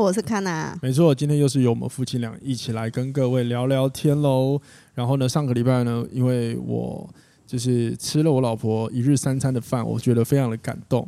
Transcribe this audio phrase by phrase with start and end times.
[0.00, 0.76] 我是康娜。
[0.80, 4.60] 没错，今天又是由我们夫妻俩一起来跟各位聊聊天喽。
[4.94, 7.08] 然后呢，上个礼拜呢，因为我
[7.46, 11.06] 就是吃了我老婆一日三餐的饭，我觉得非常的感动。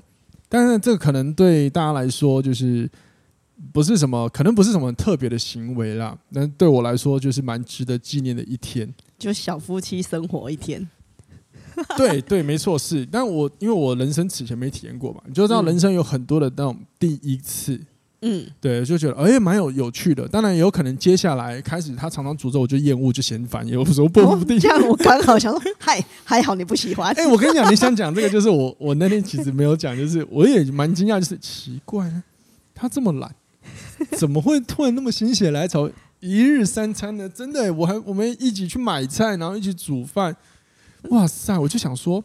[0.48, 2.88] 但是这个可能对大家来说，就是
[3.72, 6.16] 不是什么，可能不是什么特别的行为啦。
[6.32, 10.86] 但对我来说，就是蛮值得纪念的一天，就小夫妻生活一天。
[11.96, 13.06] 对对，没错，是。
[13.06, 17.80] 但我因为我人生此前没体验过嘛，你就知道人生有很多的那种第一次。
[18.24, 20.28] 嗯，对，就觉得哎，蛮有有趣的。
[20.28, 24.58] 当然，也有可能接下来开始，他常常诅咒我就厌恶，就嫌烦， 有时候不不定。
[24.60, 27.12] 这样我刚好想说， 嗨，还好你不喜欢。
[27.14, 32.08] 哎，我跟你讲，你想讲这个，就是我我那天其实没有讲，就是我也蛮惊讶，就是奇怪，
[32.74, 33.34] 他这么懒，
[34.16, 37.28] 怎么会突然那么心血来潮一日三餐呢？
[37.28, 40.36] 真的，我还我们一起去买菜，然后一起煮饭。
[41.08, 42.22] 哇塞，我就想说。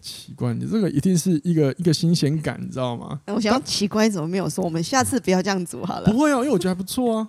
[0.00, 3.20] 奇怪，你这个一定是一个一个新鲜感，你知道吗？
[3.26, 4.64] 我想奇怪，怎么没有说？
[4.64, 6.10] 我们下次不要这样煮好了。
[6.10, 7.28] 不会啊，因为我觉得还不错啊。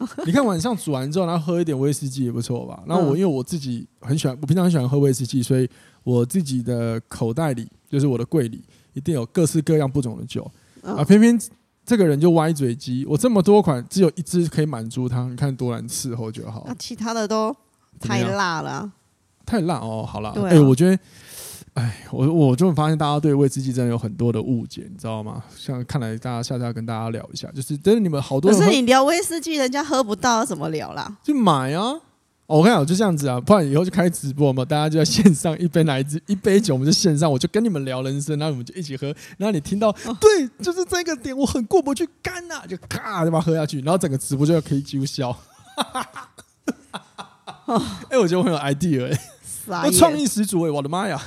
[0.24, 2.82] 你看晚上煮完之后，然后喝一点威士忌也不错吧？
[2.88, 5.68] 然后我因为我自己很喜欢，我平常很喜欢喝威士忌，所以
[6.02, 8.62] 我自己的口袋里就是我的柜里
[8.94, 10.50] 一定有各式各样不同的酒
[10.82, 11.04] 啊。
[11.04, 11.38] 偏偏
[11.84, 15.24] 这个人就歪嘴鸡，我这么多款，只有一支可以满足他。
[15.28, 16.64] 你看多难伺候就好。
[16.66, 17.54] 那其他的都
[17.98, 18.90] 太辣了，
[19.44, 20.06] 太辣哦。
[20.08, 20.98] 好了，哎，我觉得。
[21.74, 25.42] 哎，我我就发现大家对威士忌真的有很多的误解，你知道吗？
[25.56, 28.58] 像看来大家下次要跟大家聊一下，就是真的你们好多人。
[28.58, 31.16] 可是你聊威士忌，人家喝不到，怎么聊啦？
[31.22, 31.92] 就买啊！
[32.46, 39.06] 哦、我跟你讲，就这样子啊，不然以后就开直播嘛，大家就在线上一杯奶 一杯酒，我们就线上，我就跟你们聊人生，然后我们就一起喝，
[39.38, 45.30] 然后你听到，哦、 对，就是这个点，我很过不去，干呐、啊，就咔就把它喝下去，然后整个直播就要可以揪销。
[48.10, 49.16] 哎，我觉得我很有 idea
[49.78, 49.92] 哎、欸。
[49.92, 50.70] 创意十足哎！
[50.70, 51.20] 我的妈呀，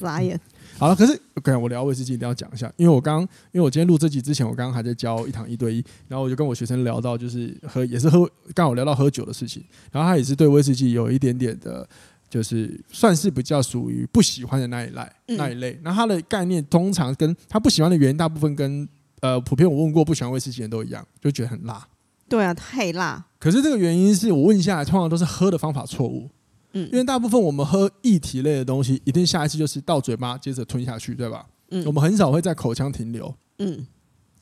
[0.00, 0.38] 傻眼。
[0.78, 11.88] 好了，可是，OK，我聊威士忌一定要讲一下，因为我刚，因为我今天录这集之前，我刚刚还在教一堂一对一，然后我就跟我学生聊到，就是喝，也是喝，刚好聊到喝酒的事情，然后他也是对威士忌有一点点的，
[12.30, 15.02] 就是算是比较属于不喜欢的那一类，
[15.36, 15.80] 那一类。
[15.82, 18.88] 然后他的概念通常跟他不喜欢的原因，大部分跟
[19.20, 21.84] 呃，普遍我问过不喜欢威士忌的人都一样，就觉得很辣。
[22.28, 23.26] 对啊，太辣。
[23.40, 26.30] 可是这个原因是我问下来，通常都是喝的方法错误。
[26.72, 31.46] 嗯，因为大部分我们喝液体类的东西，一定下一次就是到嘴巴，接着吞下去，对吧？
[31.70, 33.86] 嗯，我们很少会在口腔停留，嗯，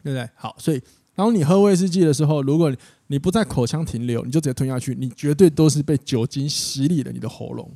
[0.02, 0.28] 对不对？
[0.34, 0.80] 好，所以
[1.14, 2.76] 当你喝威士忌的时候，如果你
[3.08, 7.70] 你不在口腔停留，你就直接吞下去，你绝对都是被酒精洗礼了你的喉咙。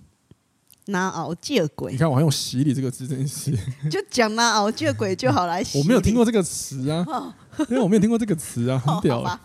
[0.90, 3.50] 拿熬借鬼，你看我还用洗礼这个字，真是
[3.90, 5.78] 就讲拿熬借鬼就好来洗。
[5.78, 7.34] 我没有听过这个词啊，哦、
[7.68, 9.40] 因为我没有听过这个词啊， 很屌啊！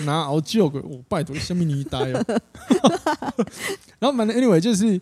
[0.00, 2.24] 拿熬借鬼，我拜托，下面你一呆哦。
[3.98, 5.00] 然后反正 anyway 就是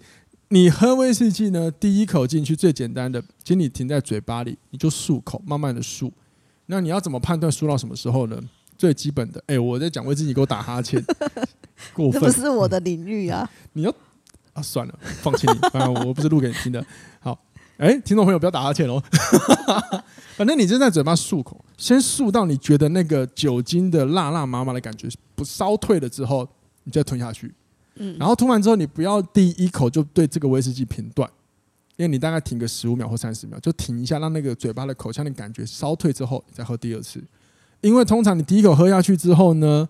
[0.48, 6.10] 你喝威士忌呢，第一口进去最简单的，请你停在嘴巴里，你就漱口，慢慢的漱。
[6.66, 8.41] 那你要怎么判断漱到什么时候呢？
[8.78, 11.04] 最基本的，哎、欸，我在讲威士忌，给我打哈欠，
[11.94, 13.48] 过分，这不是我的领域啊！
[13.75, 13.94] 你要。
[14.52, 16.84] 啊，算了，放弃你，反正我不是录给你听的。
[17.20, 17.38] 好，
[17.78, 19.02] 哎、欸，听众朋友不要打哈欠哦。
[20.36, 26.48] 反正你就在嘴巴漱口，先漱到你觉得那个酒精的辣辣麻麻的感觉不烧退了之后，
[26.84, 27.52] 你再吞下去。
[27.96, 31.28] 嗯，然后吞完之后，你不要第一口就对这个威士忌评断，
[31.96, 37.22] 因为你大概停个十五秒或三十秒，就停一下，让那个嘴巴的口腔的感觉烧退之后，你再喝第二次。
[37.82, 39.86] 因为通常你第一口喝下去之后呢，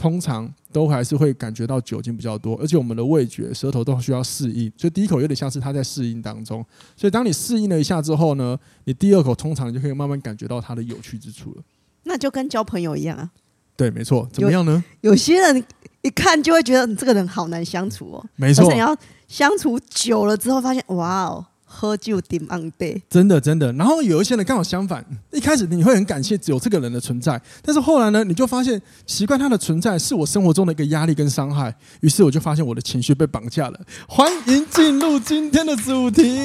[0.00, 6.64] 通常都还是会感觉到酒精比较多，而且我们的味觉、舌头都需要适应，所以第一口有点像是它在适应当中。
[6.96, 11.62] 所以当你适应了一下之后呢，你第二口通常就可以慢慢感觉到它的有趣之处了。
[12.04, 13.30] 那就跟交朋友一样啊。
[13.76, 14.26] 对，没错。
[14.32, 14.82] 怎么样呢？
[15.02, 15.62] 有，有些人
[16.00, 18.24] 一看就会觉得你这个人好难相处哦。
[18.36, 18.72] 没错。
[18.72, 18.96] 你要
[19.28, 21.44] 相处久了之后，发现哇哦。
[21.72, 23.72] 喝酒点昂杯，真的真的。
[23.74, 33.80] 然后有一些人刚好相反，一开始你会很感谢只有这个人的存在，但是后来呢，你就发现习惯他的存在是我生活中的一个压力跟伤害，于是我就发现我的情绪被绑架了。
[34.08, 36.40] 欢迎进入今天的主题。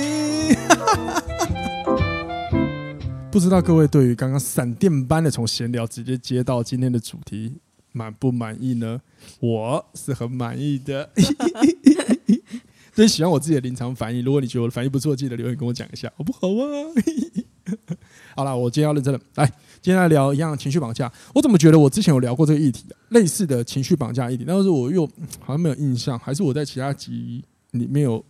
[3.31, 7.55] 不知道各位对于刚刚闪电般的从闲聊直接接到今天的主题
[7.91, 9.01] 满不满意呢？
[9.39, 11.09] 我是很满意的。
[12.95, 14.23] 最喜欢我自己的临场反应。
[14.23, 17.75] 如果你觉得我的反应不错，记得留言跟我讲一下，好不好啊？
[18.33, 19.19] 好了，我今天要认真了。
[19.35, 19.45] 来，
[19.81, 21.11] 今天来聊一样情绪绑架。
[21.33, 25.05] 我怎么觉得我之前有聊过这个议题，类似的情绪绑架议题，但是我又
[25.41, 28.23] 好像没有印象，还是我在其他集里面有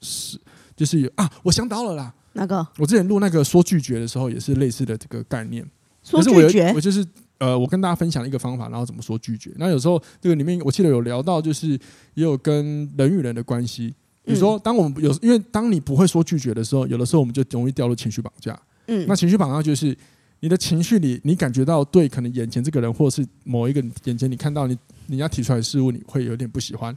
[0.00, 0.40] 是，
[0.74, 2.14] 就是有啊，我想到了啦。
[2.32, 2.66] 那个？
[2.78, 5.62] 我之前录那个说拒绝的时候，也是类似的这个概念。
[6.02, 7.04] 说拒绝，我，我就是
[7.36, 9.52] 呃，我跟大家分享一个方法，然后怎么说拒绝。
[9.56, 11.68] 那有时候这个里面，我记得有聊到，就是
[12.14, 13.94] 也有跟人与人的关系。
[14.26, 18.60] 比如说，当我们有因为当你不会说拒绝的时候，有的时候我们就容易掉入情绪绑架。
[18.88, 19.96] 嗯，那情绪绑架就是
[20.40, 24.76] 你的情绪里，你感觉到对可能眼前这个人，或者是某一个眼前你看到你
[25.06, 26.96] 你要提出来的事物，你会有点不喜欢。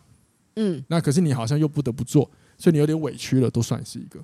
[0.55, 4.19] 嗯，那可是你好像又不得不做，所以你有点委屈了，都算是一个。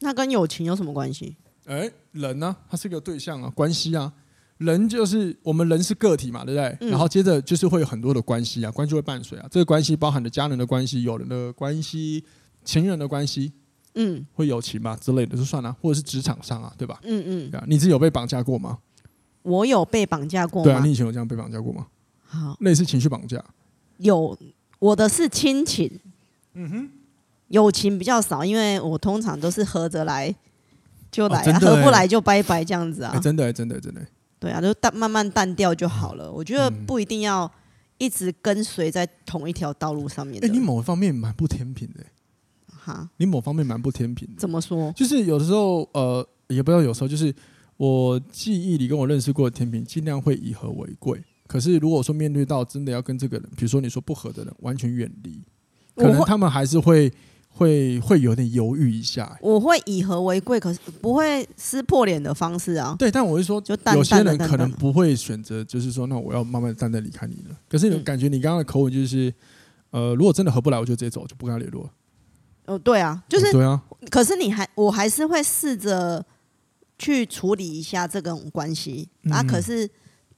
[0.00, 1.36] 那跟友情有什么关系？
[1.66, 2.56] 哎、欸，人呢、啊？
[2.68, 4.12] 他是一个对象啊，关系啊。
[4.60, 6.76] 人就是我们人是个体嘛，对不对？
[6.80, 9.46] 嗯、然后接着就是会有很多的关系啊，关系会伴随啊。
[9.50, 12.22] 这个关系包含着家人的关系、友人的关系、
[12.62, 13.50] 情人的关系，
[13.94, 17.00] 嗯，会友情嘛之类的就算了，或者是职场上啊，对吧？
[17.04, 17.56] 嗯嗯。
[17.56, 18.78] 啊，你自己有被绑架过吗？
[19.42, 20.64] 我有被绑架过吗？
[20.64, 21.86] 对啊，你以前有这样被绑架过吗？
[22.26, 23.42] 好，类似情绪绑架。
[23.96, 24.38] 有，
[24.78, 25.90] 我的是亲情。
[26.52, 26.90] 嗯哼。
[27.48, 30.32] 友情比较少，因为我通常都是合着来
[31.10, 33.18] 就来，啊，合不来就拜拜这样子啊。
[33.18, 34.00] 真的，真的，真的。
[34.40, 36.32] 对啊，就淡慢慢淡掉就好了。
[36.32, 37.48] 我觉得不一定要
[37.98, 40.42] 一直跟随在同一条道路上面。
[40.42, 42.02] 哎，你某一方面蛮不天平的。
[42.66, 44.34] 哈，你某方面蛮不天平的。
[44.38, 44.90] 怎么说？
[44.96, 47.32] 就是有的时候，呃，也不知道有时候，就是
[47.76, 51.22] 我记忆里跟我认识过的天平，尽量会以和为贵。
[51.46, 55.42] 可是如果说面对到真的要跟这个人，比如说你说不和的人，完全远离，
[55.94, 57.12] 可能他们还是会。
[57.52, 62.96] 会会有点犹豫一下，我会以和为贵，可是不会撕破脸的方式啊。
[62.98, 67.56] 对，但我是说，就淡淡有些人可能不会选择，就是说，那我要慢慢淡淡离开你了。
[67.68, 69.32] 可是你感觉你刚刚的口吻就是，
[69.90, 71.90] 呃，如果真的合不来，我就直接走，就不跟他联络。
[72.66, 73.82] 哦，对啊，就是、哦、对啊。
[74.10, 76.24] 可是你还，我还是会试着
[76.98, 79.42] 去处理一下这种关系啊。
[79.42, 79.88] 可是。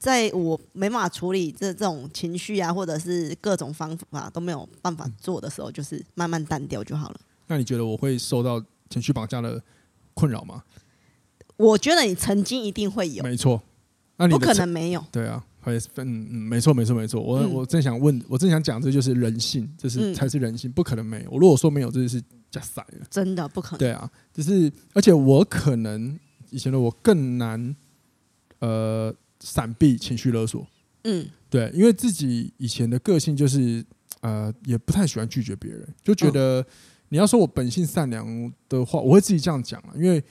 [0.03, 7.19] 在我没办法处理这这种情绪啊，或者是各种方法都没有办法做的时候，就是慢慢淡掉就好了。
[7.47, 9.63] 那你觉得我会受到情绪绑架的
[10.13, 10.61] 困扰吗？
[11.55, 13.61] 我觉得你曾经一定会有，没错。
[14.17, 15.01] 那你不可能没有。
[15.09, 17.21] 对啊，会嗯嗯，没错没错没错。
[17.21, 21.31] 我、嗯、我正想问，我正想讲，这就是人性，这是才是人性，不可能没有。
[21.31, 22.21] 我如果说没有，这就是
[22.51, 23.07] 假赛了。
[23.09, 23.79] 真的不可能。
[23.79, 27.73] 对啊，就是而且我可能以前的我更难，
[28.59, 29.15] 呃。
[29.43, 30.65] 闪避情绪勒索，
[31.03, 33.85] 嗯，对，因为自己以前的个性就是，
[34.21, 36.65] 呃，也不太喜欢拒绝别人，就觉得
[37.09, 38.25] 你要说我本性善良
[38.69, 40.23] 的话，我会自己这样讲啊，因为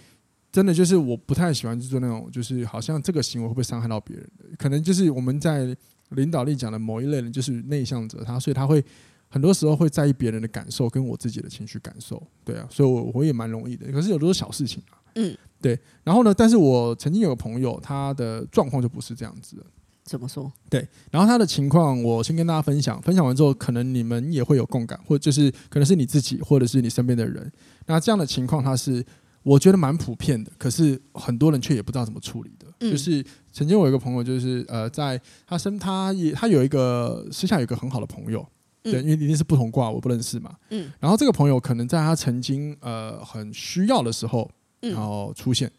[0.51, 4.27] 真的就是我不太喜欢做那种，就是好像这个行为会不会伤害到别人，
[4.57, 5.77] 可能就是我们在
[6.11, 8.83] 领导力讲的某一类人，就是内向者，他所以他会
[9.29, 15.37] 很多时候会在意别人的感受跟我自己的情绪感受，对啊，所以我我也蛮容易的，可是有的时候小事情啊，嗯。
[15.63, 16.35] 对，然后呢？
[16.35, 19.63] 但是我曾经有个朋友，他的状况就不是这样子的。
[20.05, 20.53] 怎么说？
[20.69, 23.01] 对，然后他的情况，我先跟大家分享。
[23.01, 27.51] 分享完之后，可能你们也会有共感，或者就是可能是你自己，或者是你身边的人。
[27.87, 29.03] 那这样的情况，他是
[29.45, 32.67] 我觉得蛮普遍的，可是很多人却也不知道怎么处理的。
[32.81, 38.45] 嗯、就是曾经我有一个朋友，就是呃，在他身，他也他有一个私下有一个很好的朋友，
[38.83, 40.57] 对，因为一定是不同卦，我不认识嘛。
[40.71, 40.91] 嗯。
[40.99, 44.51] 然后这个朋友可能在他曾经呃很需要的时候。
[44.91, 45.71] 然后出现，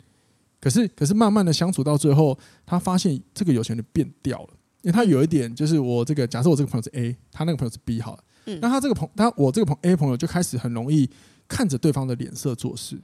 [0.60, 4.50] 可是可是慢慢的相处到最后，他发现这个有钱人变掉了，
[4.82, 11.10] 因为他有一点就是我这个假设我这个朋友是 A，他那个朋友是 B 好了，嗯，那他这个朋他我这个朋 A 朋友就开始很容易
[11.48, 12.98] 看着对方的脸色做事。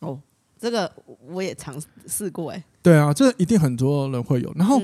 [0.00, 0.20] 哦，
[0.58, 0.92] 这个
[1.28, 2.64] 我也尝试过哎。
[2.82, 4.52] 对啊，这一定很多人会有。
[4.56, 4.82] 然后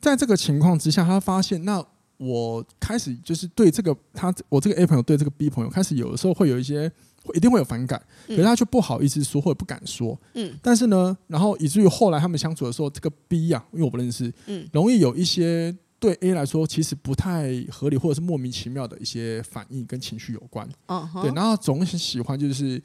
[0.00, 1.84] 在这个情况之下，他发现那
[2.16, 6.90] 我开始就是对这个他我这个 A 朋友对这个 B 朋友开始有的时候会有一些。
[7.34, 10.16] 一定会有反感，可是他却不好意思说，或者不敢说。
[10.34, 20.68] 嗯，但是呢，然后以至于后来他们相处的时候，这个 B 呀、啊，因为我不认识，嗯，容易有一些对 A 来说其实不太合理，或者是莫名其妙的一些反应跟情绪有关。
[20.86, 22.80] 哦，对，然后总是喜欢就是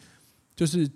[0.55, 0.89] 就是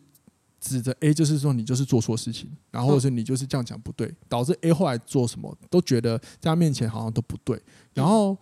[0.68, 7.62] 指着 A，就是说你就是做错事情，然后或者是你就是这样讲不对，导致 A 后来做什么都觉得在他面前好像都不对，
[7.94, 8.38] 然后。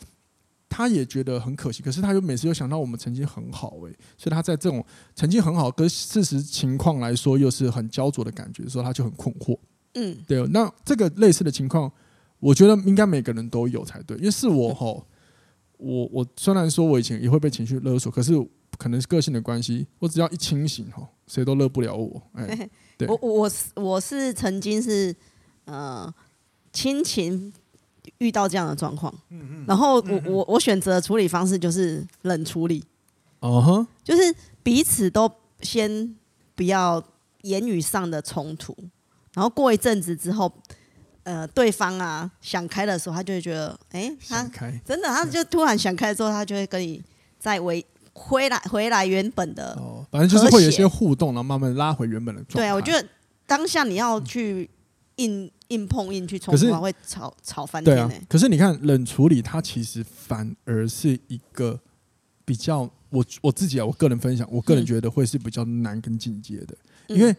[0.76, 9.56] 他也觉得很可惜，可是他又每次又想到我们曾经很好诶、欸，所以他在这种曾经很好跟事实情况来说又是很焦灼的感觉的时候，他就很困惑。
[9.94, 10.44] 嗯，对。
[10.48, 11.92] 那这个类似的情况，
[12.40, 15.06] 我觉得应该每个人都有才对，因为是我吼，
[15.78, 18.34] 我我虽然说我以前也会被情绪勒索，可是
[18.78, 22.22] 可能是个性的关系，我只要一清醒吼，谁都乐不了我。
[22.34, 25.16] 哎， 对，我我是我是曾经是
[25.66, 26.14] 呃
[26.72, 27.54] 亲情。
[28.18, 29.66] 遇到这样的状况，嗯嗯。
[29.66, 32.84] 然后我我我选择的处理方式就是冷处理，
[33.40, 35.30] 哦哼，就是彼此都
[35.62, 36.14] 先
[36.54, 37.02] 不要
[37.44, 38.76] 言语上的冲突，
[39.34, 40.52] 然后过一阵子之后，
[41.24, 44.44] 呃，对方啊想开的时候，他就会觉得，哎、欸，他
[44.86, 47.02] 真的，他就突然想开之后，他就会跟你
[47.40, 52.60] 再回回来回来原本的哦，反正就是会有一些互动，然后慢慢拉回原本的状态。
[52.62, 53.08] 对啊，我觉得
[53.46, 54.70] 当下你要去
[55.18, 58.08] 硬硬碰硬去冲突，会吵吵翻天、欸。
[58.08, 61.80] 对啊，可是你看冷处理，它其实反而是一个
[62.46, 62.90] 比较。
[63.14, 66.76] 我我自己啊，我个人分享，我个人觉得会是比较难跟进阶的，
[67.10, 67.36] 嗯、因为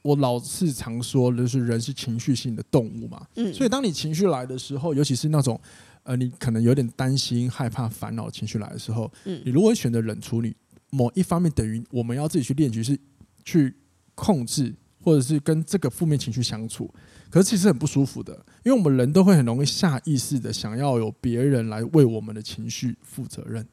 [0.00, 5.60] 我老是常说，就是人是情绪性的动物嘛，嗯，所以当你情绪来的时候，尤其是那种
[6.06, 10.54] 呃，你可能有点担心、害怕、烦恼情绪来的时候，嗯，你如果选择冷处理，
[10.90, 12.98] 某一方面等于我们要自己去练习，是
[13.44, 13.74] 去
[14.14, 14.72] 控制
[15.02, 16.88] 或者是跟这个负面情绪相处，
[17.28, 18.32] 可是其实很不舒服的，
[18.64, 23.66] 因为我们人都会很容易下意识的想要有别人来为我们的情绪负责任。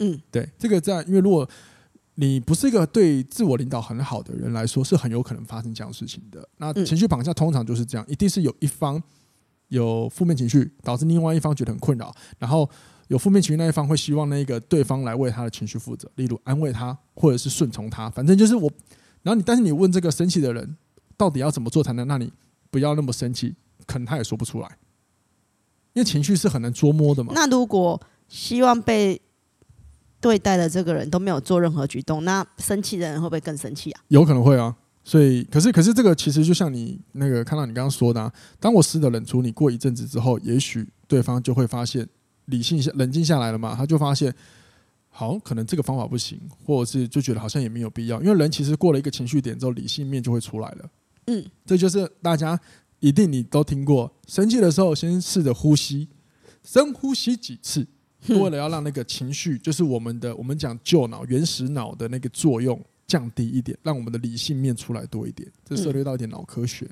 [0.00, 1.48] 嗯，对，这个在因为如果
[2.16, 6.46] 你不是一个对自我领导很好的人来说，是很有可能发生这样事情的。
[6.58, 9.02] 那情绪绑架通常就是这样，一定是有一方
[9.70, 12.68] 有负面情绪，导致另外一方觉得很困扰，然后
[13.08, 18.70] 有负面情绪那一方会希望那个对方来为他的情绪负责，例如安慰他或者是顺从他，反正就是我。
[19.22, 20.76] 然后你，但是你问这个生气的人，
[21.16, 22.32] 到底要怎么做才能让你
[22.70, 23.54] 不要那么生气？
[23.86, 24.68] 可能他也说不出来，
[25.94, 27.32] 因为情绪是很难捉摸的嘛。
[27.34, 29.20] 那如果希望被
[30.20, 34.00] 对待的这个人都没有做任何举动，那生气的人会不会更生气啊？
[34.08, 34.76] 有可能会啊。
[35.02, 42.06] 所以，可是，可是这个其实就像你那个看到你刚刚说的，啊，当我试着冷处理过一阵子之后，也许对方就会发现
[42.46, 44.32] 理性下冷静下来了嘛，他就发现
[45.08, 50.90] 好，可能这个方法不行，或者是就觉得好像也没有必要，因为人其实过了一个情绪点之后，理性面就会出来了。
[51.26, 52.58] 嗯，这就是大家
[53.00, 56.08] 一定你都听过，生气的时候先试着呼吸，
[56.62, 57.86] 深呼吸几次。
[58.28, 62.78] 为了要让那个情绪，就是我们的我们讲旧脑、原始脑的那个作用
[63.10, 66.86] 降低一点，让我们的理性面出来多一点，这涉猎到一点脑科学。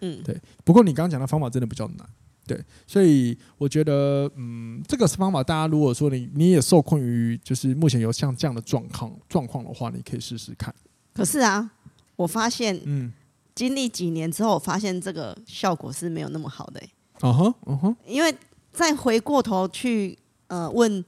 [0.00, 0.38] 嗯，对。
[0.62, 2.06] 不过你刚刚讲的方法真的比较难，
[2.46, 2.62] 对。
[2.86, 10.74] 所以我觉得，嗯，这个方法大家如果说你你也受困于就是目前有像这样的状况状况的话，你可以试试看。
[11.14, 11.70] 可是啊，
[12.16, 13.10] 我发现，嗯，
[13.54, 16.90] 经历几年之后，我发现这个效果是没有那么好的、欸。
[17.22, 17.96] 嗯哼，嗯哼。
[18.06, 18.34] 因为
[18.72, 20.18] 再回过头去。
[20.46, 21.02] 呃，问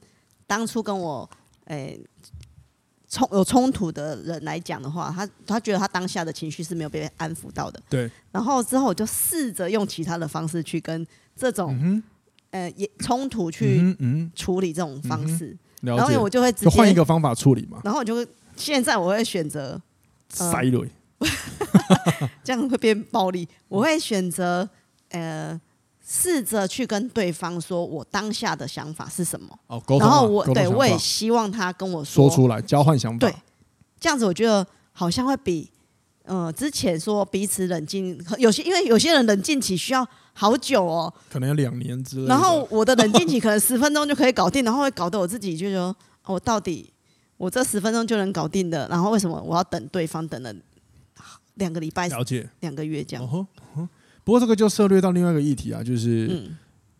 [0.47, 1.29] 当初跟我
[1.65, 1.97] 诶
[3.09, 7.81] 冲、欸、有冲突的人来讲的话，他他觉得他当下的情绪是没有被安抚到的。
[7.89, 8.09] 对。
[8.31, 12.01] 然后之后我就试着用其他的方式去跟这种
[12.51, 13.95] 呃也冲突去
[14.35, 15.47] 处理这种方式。
[15.47, 17.79] 嗯嗯、然后我就会直接换一个方法处理嘛。
[17.83, 19.81] 然后我就会现在我会选择
[20.29, 20.91] 塞雷，
[22.43, 23.47] 这样会变暴力。
[23.67, 24.69] 我会选择
[25.09, 25.59] 呃。
[26.09, 29.59] 试着去跟对方说，我当下的想法是什么？
[29.67, 30.07] 哦，沟通。
[30.07, 33.19] 然后我对我也希望他跟我说，说出来，交换想法。
[33.19, 33.35] 对，
[33.99, 35.69] 这样子我觉得好像会比
[36.23, 42.27] 嗯之前说彼此冷静，有些因为有些人冷静期需要好久哦，可能要两年之类。
[42.27, 45.93] 然后我的冷静期可能十分钟就可以搞定，然后会搞得我自己就说，
[46.27, 46.89] 我到底
[47.35, 50.55] 我这十分钟就能搞定的，然后为什么我要等对方等了
[51.55, 52.07] 两个礼拜？
[52.07, 53.25] 了解，两个月这样。
[53.25, 53.45] 哦
[54.27, 56.51] 不过这个就涉略到另外一个议题啊，就是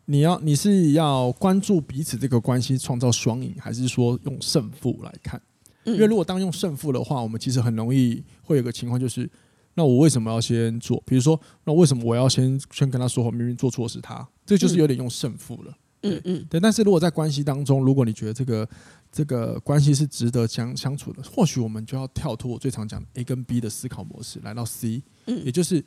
[0.05, 5.41] 你要你是要关注彼此这个关系创造双赢，还是说用胜负来看？
[5.83, 9.29] 因为如果当用胜负的话，我们其实很容易会有个情况，就是
[9.73, 11.03] 那我为什么要先做？
[11.05, 15.77] 比如说，那为什么我要先先跟他说，明明做错是他，这就是有点用胜负了。
[16.03, 16.61] 嗯嗯，对。
[16.61, 18.69] 但是如果在关系当中，如果你觉得这个
[19.11, 25.83] 这个关系是值得相相处的，或许我们就要跳脱我最常讲的 A 跟 B 的思考模式，来到 C，也就是。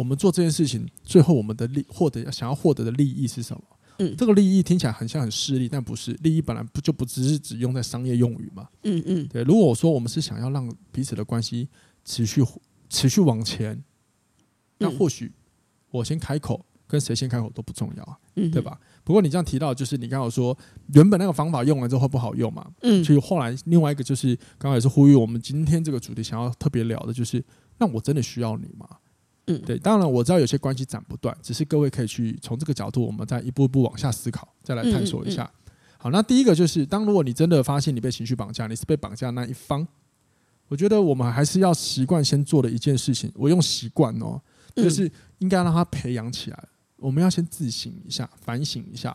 [0.00, 3.62] 我们做这件事情，最后我们的利获得想要获得的利益是什么？
[3.98, 6.12] 嗯，这个利益听起来很像很势利，但不是。
[6.22, 8.66] 利益本来不就不只是只用在商业用语嘛？
[8.84, 9.42] 嗯嗯，对。
[9.42, 11.68] 如果我说我们是想要让彼此的关系
[12.02, 12.42] 持续
[12.88, 13.84] 持续往前，
[14.78, 15.30] 那或许
[15.90, 18.80] 我先开口跟谁先开口都不重要啊，嗯，对吧？
[19.04, 20.56] 不过你这样提到，就是你刚好说
[20.94, 22.66] 原本那个方法用完之后会不好用嘛？
[22.80, 27.44] 嗯，所以后来另外一个就是刚刚也是呼吁我们今天这个主题想要特别聊的，就是
[27.76, 28.88] 那我真的需要你吗？
[29.54, 35.50] 嗯，对，当然我知道有些关系斩不断，只是各位可以去从这个角度，我们再一步一步往下思考，再来探索一下。
[35.98, 39.86] 好，那第一个就是，当如果你真的发现你被情绪绑架，你是被绑架那一方，
[40.68, 43.30] 我觉得我们还是要习惯先做的一件事情。
[43.34, 44.40] 我用习惯哦，
[44.74, 46.68] 就是应该让他培养起来。
[46.96, 49.14] 我们要先自省一下，反省一下，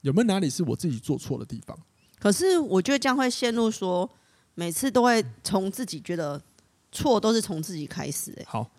[0.00, 1.78] 有没有哪里是我自己做错的地方？
[2.18, 4.10] 可是我觉得这样会陷入说，
[4.54, 6.42] 每次都会从自己觉得
[6.90, 8.32] 错都是从自己开始。
[8.38, 8.70] 哎，好。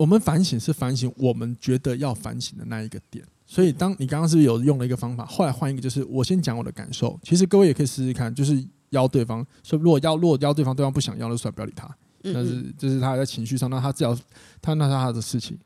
[0.00, 7.20] 我们反省是反省我们觉得要反省的那一个点，所以当你刚刚是不是有用了一个方法，后来换一个，就是我先讲我的感受。
[7.22, 11.86] 其实各位也可以试试看，就是邀对方说，如果邀如果邀对方，对方不想要，就算不要理他，
[12.24, 14.18] 嗯嗯那是就是他在情绪上，那他只要
[14.62, 15.58] 他那是他的事情。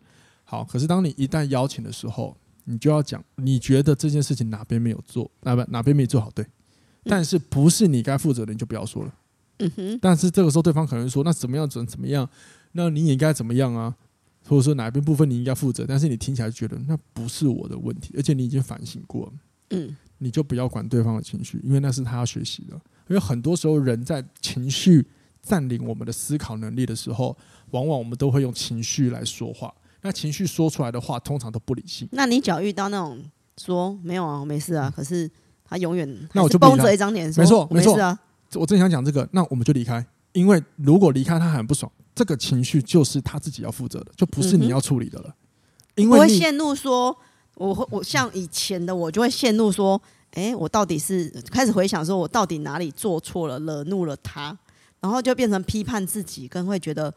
[0.42, 6.44] 好，可是当你一旦邀请的时候，你就要讲，你觉得这件事情哪边没有做，哪边哪边没做好，对，
[7.04, 9.14] 但是不是你该负责的，你就不要说了。
[9.60, 12.28] 嗯哼，但是这个时候对方可能说，那怎么样怎怎么样，
[12.72, 13.94] 那你也应该怎么样啊？
[14.46, 19.32] 或者说哪一边部分你应该负责，但是你听起来觉得那不是我的问题，而且你已经反省过了，
[19.70, 22.74] 嗯，你就不要管对方的情绪，因为那是他要学习的。
[23.08, 25.06] 因为很多时候人在情绪
[25.42, 27.36] 占领我们的思考能力的时候，
[27.70, 29.72] 往往我们都会用情绪来说话。
[30.00, 32.08] 那情绪说出来的话，通常都不理性。
[32.12, 33.22] 那你只要遇到那种
[33.58, 35.30] 说没有啊，我没事啊，可是
[35.64, 38.18] 他永远那我就绷着一张脸说没错没错啊，
[38.54, 45.35] 我正想讲这个，那我们就离开，因为如果离开他很不爽，这个情绪就是他自己要负责的，就不是你要处理的了。
[45.97, 47.16] 因为我会陷入说，
[47.54, 50.00] 我会我像以前的我就会陷入说，
[50.33, 54.56] 哎，我到底是开始回想说我到底哪里做错了，惹怒了他，
[55.00, 57.12] 然后就变成批判自己，跟会觉得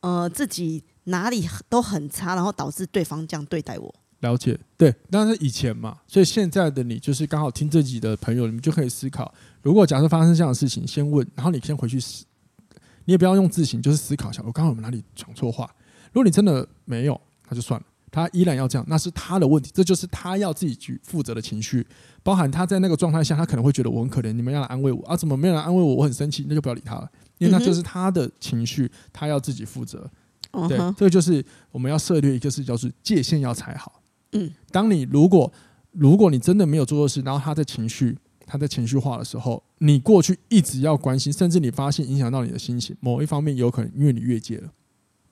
[0.00, 3.94] 呃自己哪里都很差，然后导致对方这样对待我。
[4.20, 12.24] 了解，对，那是以前嘛，所以现在的你就是刚好听这集的朋友，你们就可以思考，如果假设发生这样的事情，先问，然后你先回去思，
[13.04, 15.68] 你也不要用自省，就是思考一下，我刚刚有哪里讲错话。
[16.12, 21.86] 如果你真的没有，那就算了，他依然要这样，那是他的问题，这就是他要自己去负责的情绪，
[22.22, 25.16] 包含他在那个状态下，他可能会觉得我很可怜，你们要来安慰我啊？
[25.16, 25.94] 怎么没有人安慰我？
[25.96, 30.10] 我很生气，那就不要理他了，因为那就是他的情绪，他要自己负责。
[30.68, 34.02] 对，这个就是我们要设立一个是叫做界限要踩好。
[34.32, 35.52] 嗯，当你如果
[35.92, 38.18] 如果你真的没有做错事，然后他的情绪
[38.50, 44.72] 他在情绪化的时候，你过去一直要关心，甚至你发现影响到你的心情，某一方面有可能因为你越界了。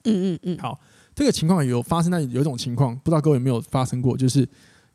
[0.05, 0.79] 嗯嗯嗯，好，
[1.15, 4.49] 这个情况有发生，在有一种情况，不知道各位有没有发生过，就是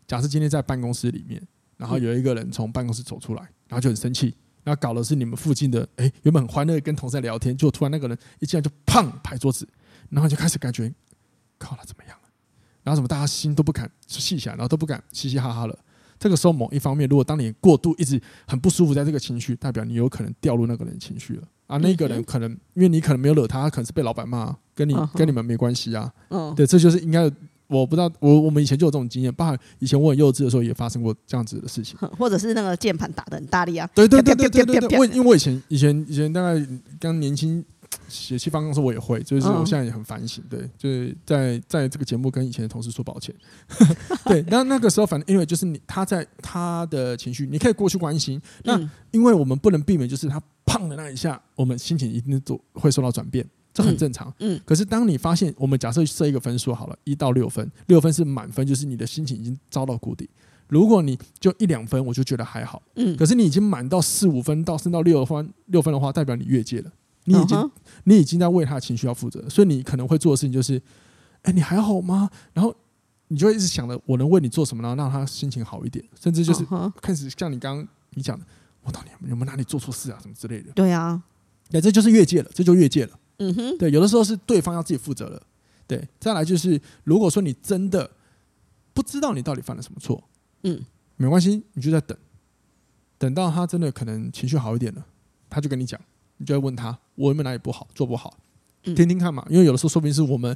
[0.08, 1.42] 假设今天在办公室里面，
[1.76, 9.68] 然后有一个人从办公室走出来，然后就很生气，然后搞的是你们附近的，哎，原本很欢乐跟同事在聊天，就突然那个人一进来就砰拍桌子，
[10.10, 10.92] 然后就开始感觉，
[11.58, 12.30] 靠他怎么样了？
[12.84, 15.78] 然后什么，大家心都不敢细起来，然后都不敢嘻嘻哈哈了。
[16.24, 21.76] 这个时候，某一方面，如果当你过度一直很不舒服，在这个情绪，代表你有可能掉入那个人情绪了啊。
[21.80, 26.10] 那个人可能因为你可能没有惹他，他可能是被老板骂，跟你跟你们没关系啊。
[26.30, 27.30] 嗯，对，这就是应该。
[27.68, 33.90] 我不知道，我我们以前就有这种经验，包含以前我很幼稚的时候也发生过这样子的事情， 或者是那个键盘打的很大力啊。
[33.94, 34.98] 对对对对对对对。
[34.98, 36.66] 我因为我以前以前以前大概
[37.02, 37.62] 刚年轻。
[38.08, 43.34] 血气方刚，说我也会，就是我现在也很反省，对，就是在在这个节目跟以前的同事说抱歉，
[44.26, 48.80] 对，那那个时候反正因为就是你他在他的情绪，你可以过去关心，那
[49.12, 60.30] 因为我们不能避免，就是他胖的那一下，我们心情一定都会受到转变，这很正常，嗯，可是当你发现，我们假设设一个分数好了，一到六分，六分是满分，就是你的心情已经遭到谷底，
[60.68, 66.92] 如果你就一两分，我就觉得还好，嗯，可是你已经满到四五分到升到六分六分的话，代表你越界了。
[67.26, 67.72] 你已经，
[68.06, 70.82] 你已经在为他的情绪要负责，所以你可能会做的事情就是，
[71.44, 72.30] 哎，你还好吗？
[72.54, 72.76] 然后
[73.30, 76.66] 你就会一直想着我能为你做什么，然后让他心情好一点，甚至就是
[77.02, 78.46] 开始像你刚刚你讲的，
[78.84, 80.72] 我到底有没有哪里做错事啊，什么之类的。
[80.74, 81.22] 对啊，
[81.72, 83.20] 那，这就是越界了，这就越界了。
[83.38, 85.42] 嗯哼，对，有的时候是对方要自己负责了。
[85.88, 88.10] 对，再来就是，如果说你真的
[88.94, 90.24] 不知道你到底犯了什么错，
[90.64, 90.82] 嗯，
[91.18, 92.18] 没关系，你就在等，
[93.18, 95.06] 等到他真的可能情绪好一点了，
[95.50, 96.00] 他就跟你讲。
[96.38, 98.38] 你就会问他，我有没有哪里不好，做不好，
[98.84, 99.46] 听听看嘛。
[99.50, 100.56] 因为有的时候，说不定是我们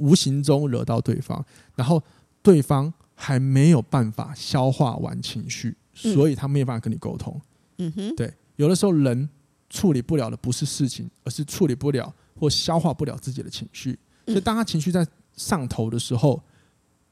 [0.00, 2.02] 无形中惹到对方，然后
[2.42, 7.40] 对方还没有办法消化完情绪，所以他没有办法跟你沟通。
[7.78, 8.32] 嗯哼，对。
[8.56, 9.28] 有的时候，人
[9.70, 13.98] 处理不了的不是事情，而是处理不了或消化不了自己的情绪。
[14.26, 15.06] 所以，当他情绪在
[15.36, 16.42] 上头的时候，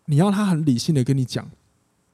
[0.05, 1.51] 你要他很理性的跟你讲，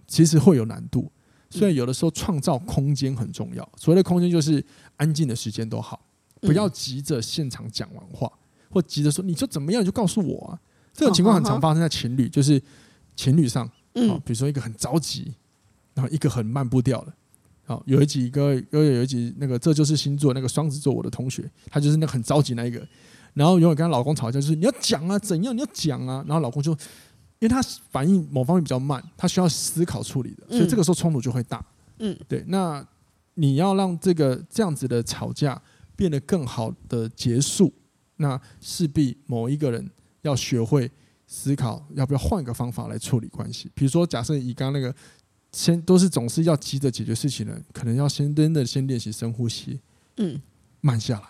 [0.07, 1.11] 其实会有难度。
[1.59, 3.67] 所以有的时候创造空间很重要。
[3.77, 4.65] 所谓的空间就是
[4.97, 6.01] 安静的时间都好，
[6.41, 8.31] 不要急着现场讲完话，
[8.71, 10.61] 或急着说你就怎么样你就告诉我啊。
[10.93, 12.63] 这种情况很常发生在情侣，就是
[13.15, 15.35] 情侣上，比如说一个很着急，
[15.95, 17.13] 然后一个很慢步调的。
[17.65, 22.87] 好，有一集个有有一集那个这就是星座那个双子座我的同学，他就是那个很着急那一个，
[23.35, 26.77] 然后永远跟他老公吵架，就是你要讲啊怎样你要讲啊，然后老公就。
[27.39, 31.65] 因为他反应某方面比较慢，他需要思考处理的，所以这个时候冲突就会大。
[31.99, 32.43] 嗯，对。
[32.49, 32.87] 那
[33.35, 35.61] 你要让这个这样子的吵架
[35.95, 37.73] 变得更好的结束，
[38.17, 39.91] 那势必某一个人
[40.23, 40.91] 要学会
[41.27, 43.71] 思考，要不要换个方法来处理关系。
[43.75, 44.95] 比如说，假设以刚刚那个，
[45.53, 49.79] 先都是总是要急着解决事情的，可能要先真的先练习深呼吸，
[50.17, 50.41] 嗯，
[50.81, 51.27] 慢下来，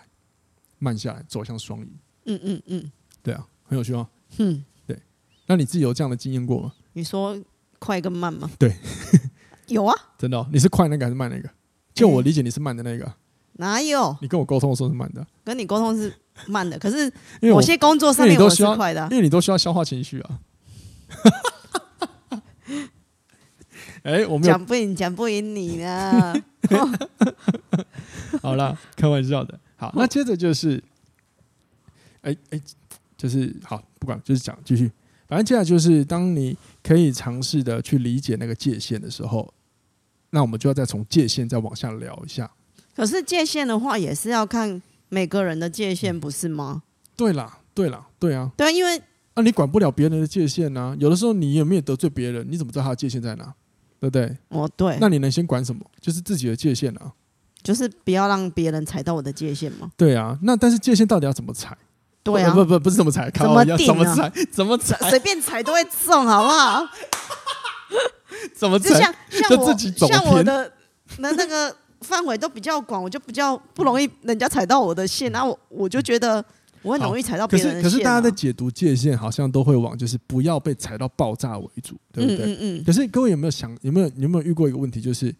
[0.79, 1.89] 慢下来，走向双赢。
[2.25, 2.91] 嗯嗯嗯，
[3.21, 4.07] 对啊，很有趣哦。
[4.37, 4.63] 嗯。
[5.47, 6.73] 那你自己有这样的经验过吗？
[6.93, 7.37] 你说
[7.79, 8.49] 快跟慢吗？
[8.59, 8.75] 对，
[9.67, 10.47] 有啊，真的、哦。
[10.51, 11.49] 你是快那个还是慢那个？
[11.93, 13.11] 就我理解，你是慢的那个。
[13.53, 14.15] 哪有？
[14.21, 16.13] 你跟我沟通的时候是慢的，跟你沟通是
[16.47, 17.05] 慢的，可是
[17.41, 20.39] 因为某些工作上面我是快的，因为你都需要消化情绪啊。
[24.03, 26.35] 哎，我们讲不赢，讲不赢你呢。
[28.41, 29.59] 好了，开玩笑的。
[29.75, 30.81] 好，那接着就是，
[32.21, 32.61] 哎哎，
[33.17, 34.91] 就是好，不管就是讲继续，
[35.27, 39.53] 反正接下来就是，当你可以尝试的去理解那个界限的时候，
[40.29, 42.49] 那我们就要再从界限再往下聊一下。
[42.95, 46.83] 可是界限的话，也是要看每个人的界限，不是吗？
[47.15, 48.97] 对啦，对啦，对啊，对啊，因为
[49.33, 50.95] 啊，你管不了别人的界限呢、啊。
[50.99, 53.53] 有的时候你有没有得罪别人，你怎么知道他的界限在哪？
[53.99, 54.37] 对不对？
[54.49, 54.97] 哦，对。
[55.01, 55.81] 那你能先管什么？
[55.99, 57.11] 就是自己的界限啊。
[57.63, 59.91] 就是不要让别人踩到我的界限吗？
[59.97, 60.37] 对啊。
[60.43, 61.77] 那但是界限到底要怎么踩？
[62.31, 64.31] 对啊，不不不是怎么踩，怎么定、啊、怎么踩？
[64.51, 65.09] 怎么踩？
[65.09, 66.87] 随便踩都会中，好不好？
[68.55, 68.89] 怎么踩？
[68.89, 70.71] 就像像我像我的
[71.19, 71.75] 那那个。
[72.01, 76.45] 范围都比较广，我就比较不容易人家踩到我的线，然后我我就觉得
[76.83, 77.83] 我很容易踩到别人的线、啊。
[77.83, 82.45] 可是可是大家在解读界限，好像都会往就是不要被踩到爆炸为主，对不对？
[82.45, 82.83] 嗯，嗯，嗯。
[82.85, 85.33] 可是各位有没有想，有没有有没有遇过一个问题，就是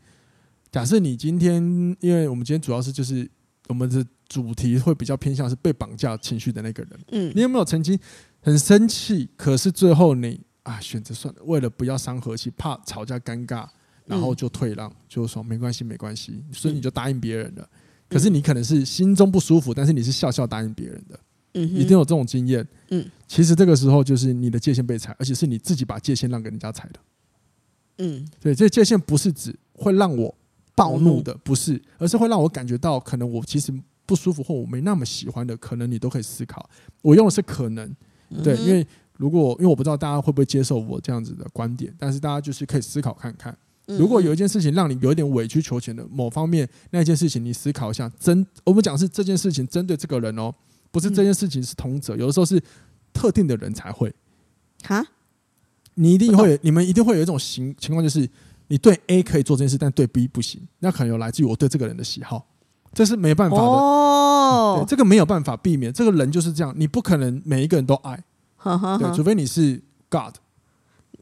[0.71, 1.61] 假设你今天，
[1.99, 3.29] 因为我们今天主要是就是
[3.67, 7.97] 我们的主题会比较偏向是被绑架情绪的那个人，嗯，你有没有曾经
[8.41, 13.67] 很生气，可是最后你啊选择算了，为了不要伤和气，怕吵架尴尬。
[14.09, 17.69] 然后就退让，就说没关系，没关系，所以你就答应别人了。
[18.07, 21.19] 可是你可能是心中不舒服，但是你是笑笑答应别人的，
[21.55, 22.65] 嗯，一定有这种经验。
[22.87, 26.99] 嗯，其实这个时候就是你的界限被踩，而且是你自己把界限让给人家踩的。
[27.97, 30.33] 嗯，对，这界限不是指会让我
[30.77, 33.73] 暴怒的，不是，而是会让我感觉到可能我其实
[34.05, 36.69] 不舒服或我没那么喜欢的，可能你都可以思考。
[37.01, 37.91] 我用的是可能，
[38.43, 38.85] 对，因为
[39.17, 43.57] 如果因为我不知道大家会不会接受我这样子的观点，但是大家就是可以思考看看。
[43.87, 50.53] 如果有一件事情让你有一点委曲求全的某方面，那一件事情你思考一下，针我们讲是这件事情针对这个人哦，
[50.91, 52.61] 不是这件事情是通则，有的时候是
[53.11, 54.13] 特定的人才会。
[54.83, 55.03] 哈，
[55.95, 58.29] 你一定会，你们一定会有一种情情况，就是
[58.67, 62.45] 你对 A 可以做这件事，但对 B 不行，那可能有来自于我对这个人的喜好，
[62.93, 64.85] 这是没办法的哦。
[64.87, 68.23] 这个没有办法避免，这个人就是这样，你不可能每一个人都爱，
[68.63, 70.35] 对，除非你是 God。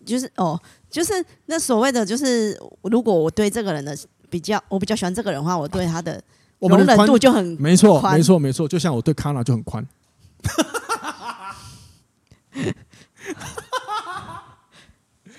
[0.05, 1.13] 就是哦，就是
[1.47, 3.97] 那所谓的，就是如果我对这个人的
[4.29, 6.21] 比较，我比较喜欢这个人的话，我对他的
[6.59, 8.67] 容忍度就很没错，没错，没错。
[8.67, 9.83] 就像我对卡娜就很宽。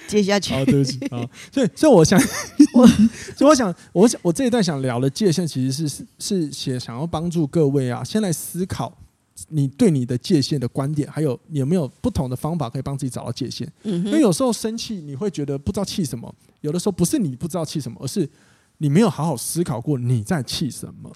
[0.07, 1.29] 接下去，好，对不起啊。
[1.53, 2.21] 所以，所以我想，
[2.75, 2.87] 我，
[3.37, 8.97] 所以我想，我想，我这一段想聊的界限，其实是是是写想要帮助各位啊，先来思考。
[9.49, 13.71] 你对你的界限的观点，还有有没有不同的方法可以帮自己找到界限？
[13.83, 18.27] 嗯，因为有时候生气你会觉得不知道气什么，有的时候不是你不知道气什么，而是
[18.79, 21.12] 你没有好好思考过你在气什么。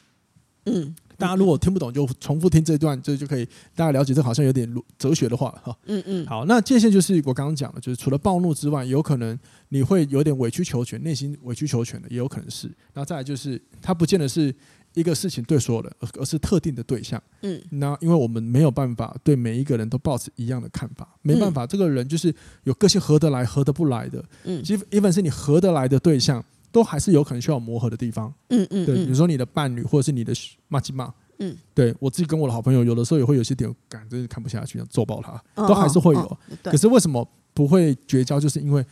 [0.66, 3.44] 嗯，大家如果听不懂，就重复听这段，这就可以
[3.76, 4.12] 大家了解。
[4.12, 5.76] 这好像有点哲学的话哈。
[5.86, 6.26] 嗯嗯。
[6.26, 12.66] 好，那界限就是我刚刚讲的，就是除了暴怒之外，有可能你会有点委曲求全，内心委曲求全的，也有可能是。
[12.94, 14.54] 然后再来就是，它不见得是。
[14.94, 17.22] 一个事情对所有人，而而是特定的对象。
[17.42, 24.24] 嗯，那因为我们没有办法对每一个人都抱持一样的看法，没办法，这个人就是有个性合得来、合得不来的。
[24.42, 28.32] 嗯，其实，even 是你合得来的对象，都还是有可能需要磨合的地方。
[28.48, 30.32] 嗯嗯，对，比如说你的伴侣，或者是你的
[30.68, 31.12] 麻吉嘛。
[31.38, 36.38] 嗯，对我自己跟我的好朋友，有的时候也会有些点感，真是看不下去，想揍爆他，都还是会有。
[36.62, 38.38] 可是为什么不会绝交？
[38.38, 38.84] 就是因为。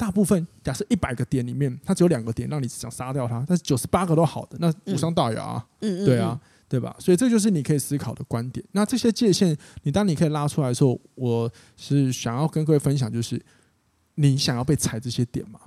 [0.00, 5.66] 大部分假设一百个点里面，它只有两个点让你想杀掉他，但是九十八个都好的，那无伤大雅啊。
[5.80, 6.94] 嗯，对啊，对吧？
[7.00, 8.64] 所以这就是你可以思考的观点。
[8.70, 13.44] 那这些界限，你当你可以拉出来的时候，我是想要跟各位分享，就是
[14.14, 15.58] 你想要被踩这些点吗？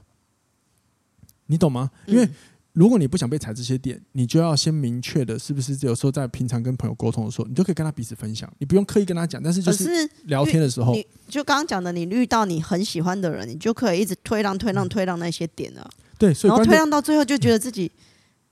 [1.51, 1.91] 你懂吗？
[2.07, 2.27] 因为。
[2.73, 5.77] 如果你不想被踩这些点，你就要先明确的，是不是？
[5.85, 15.85] 有时候在平常跟朋友沟通的时候，你就可以跟他彼此分享，你不用刻意跟他讲，但是就是聊天的时候，你就刚刚讲的，你遇到你很喜欢的人，你就可以一直推让、推让、推让那些点啊。
[16.17, 17.91] 对，所以然后推让到最后就觉得自己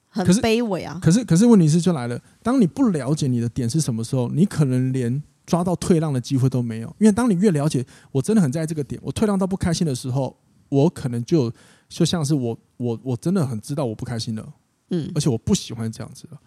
[0.10, 1.00] 很卑微啊。
[1.02, 6.94] 可是，可是，可是问题是就来了，当你不了解你的点是什么时候，你可能连抓到退让的机会都没有。
[7.00, 10.36] 因为当你越了解，我真的很在意这个点，我退让到不开心的时候，
[10.68, 11.50] 我可能就。
[11.90, 14.54] 就像是我我我真的很知道我不开心了，
[14.92, 16.40] 嗯，而且我不喜欢这样子了，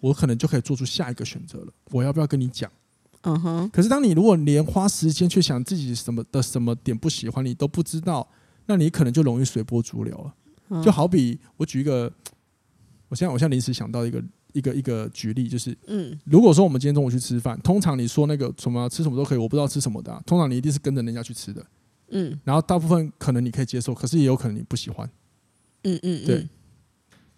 [0.00, 1.72] 我可能就可以做出下一个选择了。
[1.90, 2.70] 我要不要跟你讲？
[3.20, 3.70] 嗯哼。
[3.70, 8.26] 可是当你如果连花时间去想自己什么的什么点不喜欢，你都不知道，
[8.64, 10.82] 那你可能就容易随波逐流了。
[10.82, 12.10] 就好比我举一个，
[13.08, 21.64] 我现在我现在临时想到一个一个一个举例，就是，嗯，如果说我们今天中午去吃饭，通常你说那个什么吃什么都可以，我不知道吃什么的啊，通常你一定是跟着人家去吃的。
[22.08, 25.10] 嗯，然后大部分可能你可以接受，可是也有可能你不喜欢。
[25.82, 26.48] 嗯嗯，对。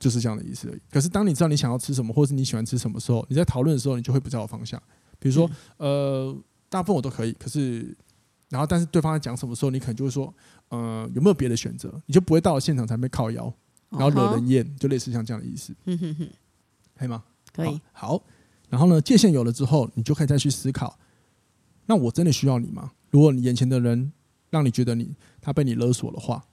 [0.01, 0.81] 就是这样的意思而已。
[0.93, 4.81] 可是当你知道你想要吃什么，或是你喜欢吃什么时候，你在讨论的时候，你就会比较有方向。
[5.19, 6.37] 比如说，嗯、呃，
[6.69, 7.97] 大部分我都可以，可是，
[8.49, 10.33] 然后但是对方在讲什么时候，你可能就会说，
[10.69, 11.93] 呃，有没有别的选择？
[12.07, 13.53] 你就不会到了现场才被靠腰，
[13.91, 15.75] 然后惹人厌，就类似像这样的意思。
[15.87, 16.29] 嗯哼哼，
[16.97, 17.25] 可以吗？
[17.53, 17.81] 可以。
[17.91, 18.23] 好，
[18.69, 20.97] 然后呢，界限有了之后，你就可以再去思考，
[21.87, 22.93] 那我真的需要你吗？
[23.11, 24.13] 如果你眼前的人
[24.51, 26.45] 让你觉得你他被你勒索的话，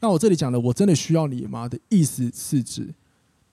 [0.00, 2.94] 那我这里讲的我真的需要你吗的意思是指，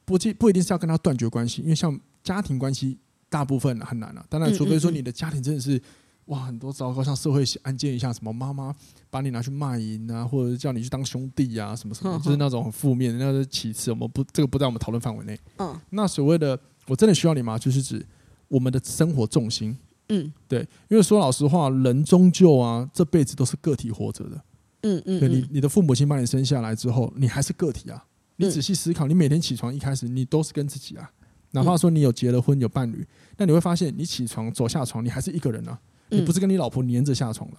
[0.05, 2.97] 不不一定是要跟他断绝关系，因为像家庭关系。
[3.29, 5.81] 大部分很难啊，当然，除非说你的家庭真的是
[6.25, 8.71] 哇很多糟糕，像社会案件一样，什么妈妈
[9.09, 15.35] 把你拿去卖淫啊，或者叫你去当兄弟啊，什么什么，就是那种很负面的，那是其次，我们不这个不在我们讨论范围内。
[15.57, 17.57] 嗯，那所谓的我真的需要你吗？
[17.57, 18.05] 就是指
[18.49, 19.75] 我们的生活重心。
[20.09, 24.41] 嗯，对，因为说老实话，人终究啊这辈子都是个体活着的。
[24.81, 28.05] 嗯嗯，对你你的父母亲把你生下来之后，你还是个体啊。
[28.35, 31.09] 你仔细思考，你每天起床一开始，你都是跟自己啊。
[31.51, 33.05] 哪怕说你有结了婚有伴侣，
[33.37, 37.57] 那你会发现你起床走下床，你还是一个人啊，你不是跟你老婆黏着下床了，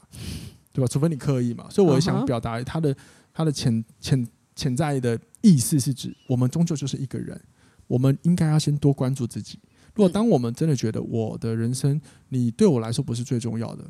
[0.72, 0.88] 对吧？
[0.88, 1.66] 除非你刻意嘛。
[1.70, 2.94] 所以我想表达他的
[3.32, 4.26] 他的潜潜
[4.56, 7.40] 潜在的意思是指，我们终究就是一个人，
[7.86, 9.58] 我们应该要先多关注自己。
[9.94, 13.84] 如果当我们真的觉得我的人生你对我来说不是最重要的，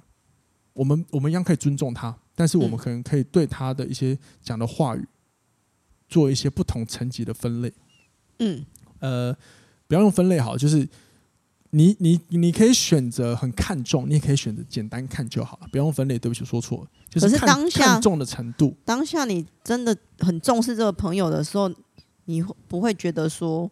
[0.73, 5.07] 我们我们一样可以尊重他，但是我们可能可以对他的一些讲的话语
[6.09, 7.73] 做一些不同层级的分类。
[8.38, 8.64] 嗯，
[9.01, 9.37] 呃。
[9.87, 10.88] 不要用分类好，就是
[11.71, 15.69] 你你你可以选择很看重，你也可以选择简单看就好了。
[15.71, 16.88] 不要用分类，对不起，说错了。
[17.11, 21.71] 就是看当下看重的程度，当下你真的很重视这个朋友的时候，
[22.25, 23.71] 你会不会觉得说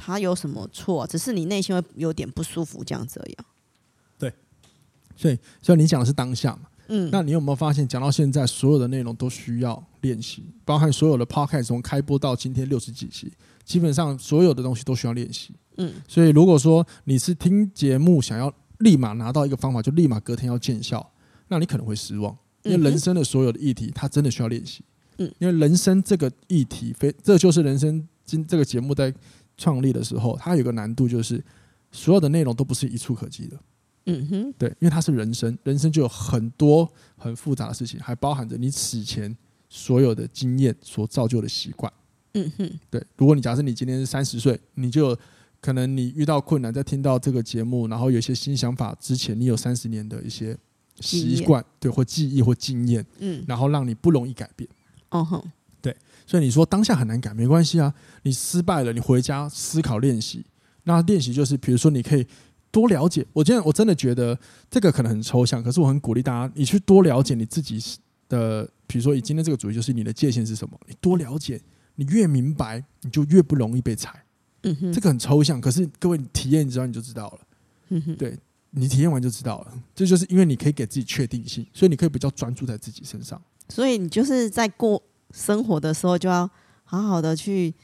[0.00, 1.06] 他有什么错？
[1.06, 3.36] 只是你内心会有点不舒服，这样子而已。
[4.18, 4.32] 对，
[5.14, 6.62] 所以所以你讲的是当下嘛？
[6.88, 13.30] 嗯，那你有没有发现，讲到现在，所有的内容都需要练习，包含所有的 podcast 从开播到今天六十几期。
[13.62, 21.08] 基本上所有的东西都需要练习，嗯，所以如果说你是听节目想要立马拿到一个方法，就立马隔天要见效，
[21.46, 24.82] 那你可能会失望，因为人生的所有的议题，它真的需要练习，
[25.18, 29.14] 嗯，因为人生这个议题非，这就是人生今这个节目在
[29.60, 31.44] 创立的时候，它有个难度，就是
[31.92, 33.56] 所有的内容都不是一触可及的，
[34.06, 39.36] 嗯哼，对，因为它是人生，人生就有很多很复杂的事情，还包含着你此前
[39.68, 41.92] 所有的经验所造就的习惯。
[42.32, 43.04] 嗯哼，对。
[43.16, 45.18] 如果你假设你今天是三十岁，你就
[45.60, 50.56] 可能你遇到困难，在听到这个节目，然后有一些新想法之前，你有三十年的一些
[51.00, 54.66] 习惯，对，或记忆或经验，嗯，然后让你不容易改变。
[55.10, 55.50] 哦哼，对。
[56.30, 57.92] 所以你说当下很难改，没关系啊。
[58.22, 60.46] 你失败了，你回家思考练习。
[60.84, 62.24] 那练习就是，比如说你可以
[62.70, 63.26] 多了解。
[63.32, 64.38] 我今天我真的觉得
[64.70, 67.82] 这个可能很抽象，可是我很鼓励大家，你去多了解你自己
[68.28, 68.70] 的。
[68.86, 70.78] 比如说，以今天这个主题就是你的界限是什么？
[70.86, 71.60] 你多了解。
[71.96, 74.24] 你越明白，你就越不容易被踩。
[74.62, 77.38] 嗯哼，这个很抽象，可是各位你体验之后你就知道了。
[77.88, 78.38] 嗯哼，对，
[78.70, 79.72] 你体验完就知道了。
[79.96, 83.42] 这就是因为你可以给自己确定性，所以你可以比较专注在自己身上。
[83.68, 86.48] 所以你就是在过生活的时候，就要
[86.84, 87.74] 好好的去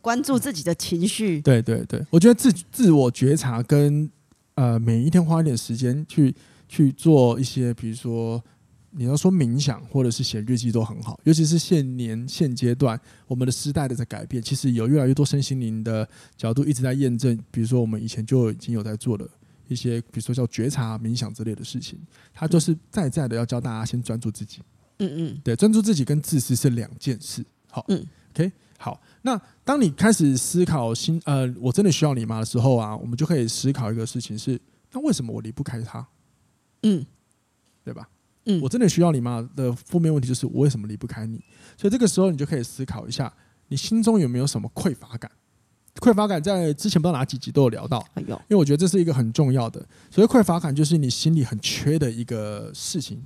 [0.00, 1.40] 关注自己的情绪。
[1.40, 4.10] 对对对，我觉得自自我觉察跟
[4.54, 6.34] 呃每一天花一点时间去
[6.68, 8.42] 去做一些，比如说。
[8.94, 16.06] 你要说冥想或者是写日记都很好，尤其是现年现阶段，我们的时代的在改变，其实有越来越多身心灵的
[16.36, 17.34] 角度一直在验证。
[17.50, 19.26] 比如说，我们以前就已经有在做的
[19.66, 21.98] 一些，比如说叫觉察、冥想之类的事情，
[22.34, 24.60] 它就是在在的要教大家先专注自己。
[24.98, 27.44] 嗯嗯，对，专注自己跟自私是两件事。
[27.70, 29.00] 好，嗯，OK，好。
[29.22, 34.60] 那当你开始思考心呃，我真的需要你吗的时候啊，我们就可以思考一个事情是：
[34.92, 36.06] 那为什么我离不开他？
[36.82, 37.04] 嗯，
[37.84, 38.08] 对吧？
[38.46, 39.48] 嗯，我真的需要你吗？
[39.54, 41.40] 的负面问题就是我为什么离不开你？
[41.76, 43.32] 所以这个时候你就可以思考一下，
[43.68, 45.30] 你心中有没有什么匮乏感？
[46.00, 49.86] 匮乏感在之前不知道哪几集都有聊到，因为我觉得这是一个很重要的。
[50.10, 53.24] 所以匮乏感就是你心里很缺的一个事情，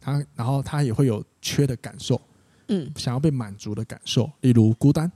[0.00, 2.20] 它然后他也会有缺的感受，
[2.68, 5.10] 嗯，想要被满足的感受，例如孤单、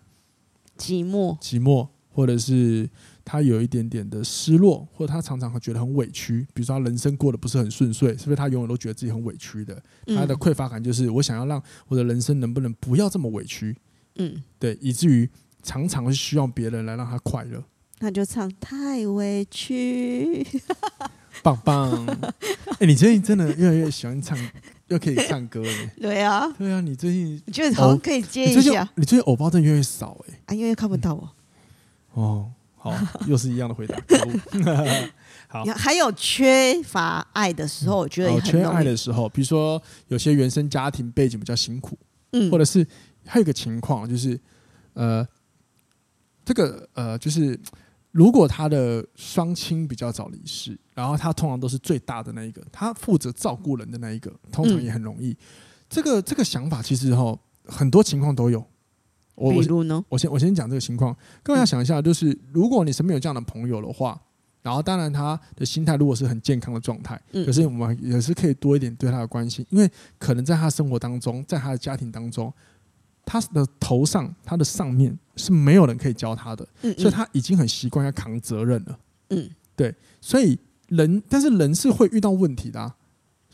[0.77, 2.89] 寂寞、寂寞，或者是。
[3.27, 6.47] 他有一点点的失落，或者他常常会觉得很委屈。
[6.53, 8.37] 比如说，他人生过得不是很顺遂，是不是？
[8.37, 9.83] 他永远都觉得自己很委屈的。
[10.09, 13.75] 他的匮乏感就是，我想要让我的人生能不能不要这么委屈？
[14.17, 15.27] 嗯，对，以至于
[15.63, 17.65] 常常是需要别人来让他快乐。
[18.01, 20.47] 那就唱太委屈，
[21.43, 22.05] 棒棒！
[22.07, 24.37] 哎、欸，你最近真的越来越喜欢唱，
[24.95, 25.73] 又可以唱歌了。
[26.01, 28.89] 对啊，对啊，你最近我觉得好像可以接一下。
[28.95, 31.31] 你最近偶包真的越来越少哎、欸，啊，因为看不到我。
[32.15, 32.51] 哦。
[32.77, 32.95] 好，
[33.27, 33.97] 又是一样的回答。
[35.49, 41.97] 好，还有缺乏爱的时候，我觉得也很缺爱的时候，比如说有些原生家庭背景比较辛苦，
[42.33, 42.87] 嗯，或者是
[43.25, 44.39] 还有一个情况就是，
[44.93, 45.27] 呃，
[46.45, 47.59] 这个呃，就是
[48.15, 55.31] 如果他的双亲比较早离世，然后他通常都是最大的那一个，他负责照顾人的那一个，通常也很容易。
[55.31, 55.37] 嗯、
[55.91, 58.65] 这个这个想法其实哈，很多情况都有。
[59.35, 60.05] 我比如呢？
[60.09, 64.17] 我先我先讲这个情况，各位要想一下，就是如果你身边有这样的朋友的话，
[64.63, 72.55] 然后当然他的心态如果是很健康的状态，可是我们也是可以多一点对他的关心，因为可能在他生活当中，在他的家庭当中。
[73.25, 78.99] 他的头上，他的上面是没有人可以教他的，嗯嗯，所以他已经很习惯要扛责任了。
[79.31, 80.59] 嗯，对，所以
[80.89, 82.95] 人，但是人是会遇到问题的啊。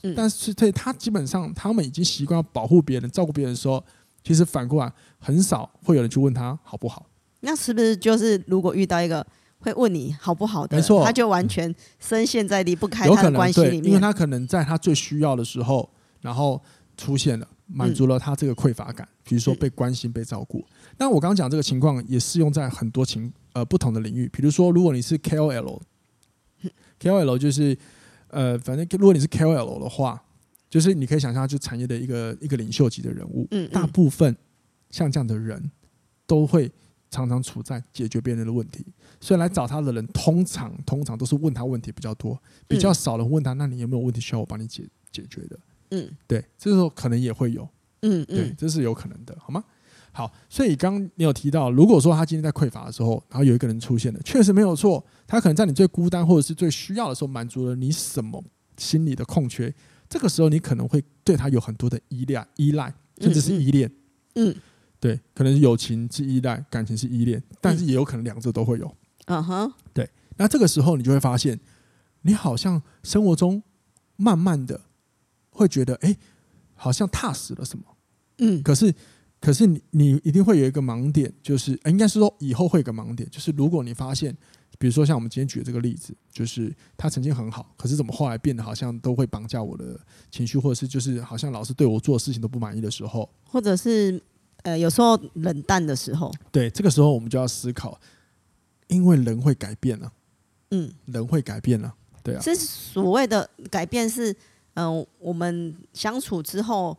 [0.02, 3.85] 嗯，但是对他基本上，他们已经习惯要保护别人、照顾别人的时候，
[4.24, 7.06] 其实反过来很少会有人去问他好不好。
[7.40, 9.26] 那是不是就是如果遇到一个
[9.59, 15.88] 会问你好不好的，没错，他就完全深陷在离不开他的关系里面，因为他可能在他最需要的时候，
[16.20, 16.61] 然后
[16.96, 17.46] 出现了。
[17.72, 20.64] 满足了他这个匮乏感，比如说被关心、被照顾。
[20.98, 25.78] 那我刚刚讲这个情况也适用在很多情呃不同的领域，比如说如果你是 KOL，KOL
[27.38, 27.76] 就是
[28.28, 30.22] 呃反正如果你是 KOL 的话，
[30.68, 33.48] 就是你可以想象就产业的一个一个领袖级的人物。
[33.72, 34.37] 大部分
[34.90, 35.70] 像这样的人
[36.26, 36.70] 都会
[37.11, 38.87] 常常处在解决别人的问题，
[39.20, 45.59] 所以来找他的人通常通常都是问他问题比较多，比较少人问他，那你有没有问题需要我帮你解解决的？
[45.90, 47.68] 嗯，对，这时候可能也会有，
[48.03, 49.62] 嗯，嗯，对，这是有可能的，好吗？
[50.12, 58.42] 好，所以刚刚你有提到，如果说他今天在匮乏的时候，然后有一个人出现了，确实没有错，他可能在你最孤单或者是最需要的时候，满足了你什么
[58.76, 59.72] 心理的空缺，
[60.09, 63.88] 这个时候你可能会对他有很多的依赖、依赖，甚至是依恋，
[64.35, 64.53] 嗯，
[64.98, 68.92] 对，可能是友情是依赖，感情是依恋，但是也有可能两者都会有，
[69.26, 69.42] 嗯。
[69.44, 71.61] 哼，对，那这个时候你就会发现，
[72.22, 73.62] 你好像生活中
[74.16, 74.81] 慢慢的。
[75.61, 76.16] 会觉得哎、欸，
[76.75, 77.85] 好像踏实了什么，
[78.38, 78.94] 嗯，可是，
[79.38, 84.35] 可是你你一定会有一个盲点，就是、欸、应该是说以后会有个盲点，就是如果你发现，
[84.79, 94.18] 比如说像我们今天举的这个例子，就是他曾经很好，可是怎么后来变得好像都会绑架我的情绪，或者是就是好像老是对我做的事情都不满意的时候，或者是
[94.62, 98.01] 呃有时候冷淡的时候，对，这个时候我们就要思考，
[98.88, 100.12] 因为人会改变了、啊，
[100.70, 104.35] 嗯，人会改变了、啊，对啊，是所谓的改变是。
[104.74, 106.96] 嗯、呃，我们相处之后，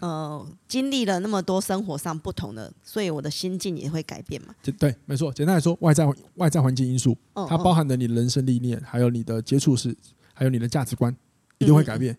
[0.00, 4.54] 呃，经历了那么多生活上不同的，所以我的心境也会改变嘛。
[4.78, 5.32] 对，没错。
[5.32, 7.16] 简单来说，外在外在环境因素，
[7.48, 9.96] 它包含了你的人生历练，还有你的接触是，
[10.34, 11.14] 还有你的价值观，
[11.58, 12.16] 一定会改变。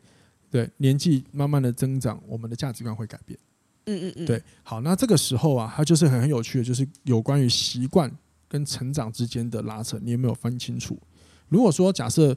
[0.50, 3.38] 对，年纪慢慢的增长，我们的价值观会改变。
[3.86, 4.26] 嗯嗯嗯。
[4.26, 8.10] 对，好，那这个时候啊，它就是很很有趣的，就是有关于习惯
[8.48, 10.98] 跟成长之间的拉扯，你有没有分清楚？
[11.50, 12.34] 如果说假设。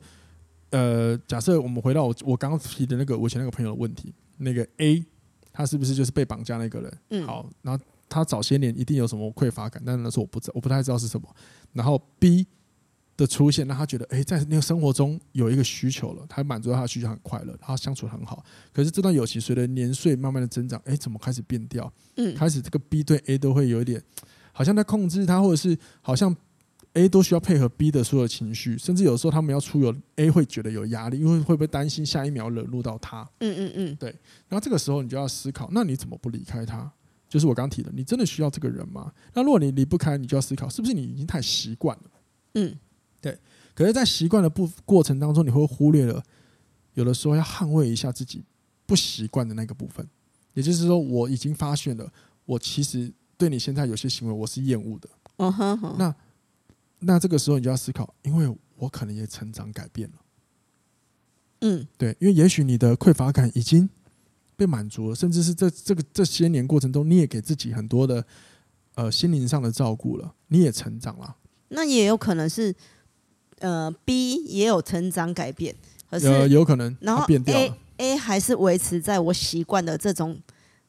[0.77, 5.03] 呃，假设我们回到我我刚刚提的那个我以前那个朋友的问题，那个 A
[5.51, 6.99] 他是不是就是被绑架那个人？
[7.11, 11.27] 嗯，好，然后他早些年一定有什么匮乏感，但是那时候我不知我不太知道是什么。
[11.73, 12.47] 然后 B
[13.17, 18.45] 的出现让他觉得，哎，在那个生活中有一个需求了，他满足他的需求很快乐，然后相处很好。
[18.75, 21.91] 可是这段友情随着年岁慢慢的增长，哎，怎么开始变掉？
[22.17, 24.03] 嗯，开始这个 B 对 A 都会有一点，
[24.53, 26.37] 好像在控制他，或者是好像。
[26.97, 33.21] A 都需要配合 B 的所有情绪，甚至有时候他们要出游，A 会觉得有压力，因为会不会担心下一秒惹怒到他？
[33.41, 34.09] 嗯嗯嗯，对。
[34.49, 36.91] 然后这个时候你就要思考，那你怎么不离开他？
[37.29, 39.13] 就是我刚提的，你真的需要这个人吗？
[39.35, 42.11] 那如果你离不开，你就要思考，是不是你已经太习惯了？
[42.55, 42.75] 嗯，
[43.21, 43.39] 对。
[43.75, 46.23] 可是，在习惯的不过程当中，你会忽略了
[46.95, 48.43] 有的时候要捍卫一下自己
[48.87, 50.09] 不习惯的那个部分。
[50.55, 52.11] 也就是说，我已经发现了，
[52.47, 55.09] 我其实对你现在有些行为我是厌恶的。
[55.37, 56.15] 嗯哼，那。
[56.99, 60.15] 那这个时候你就要思考，因为我可能也成长改变了，
[61.61, 63.89] 嗯，对，因为也许你的匮乏感已经
[64.57, 68.25] 被满足了，甚至是这这个这些年过程中，你也给自己很多的
[68.95, 71.37] 呃心灵上的照顾了，你也成长了。
[71.69, 72.75] 那也有可能是
[73.59, 75.75] 呃 B 也有成长改变，
[76.11, 80.41] 可是呃有可能，然后 A A 还是维持在我习惯的这种。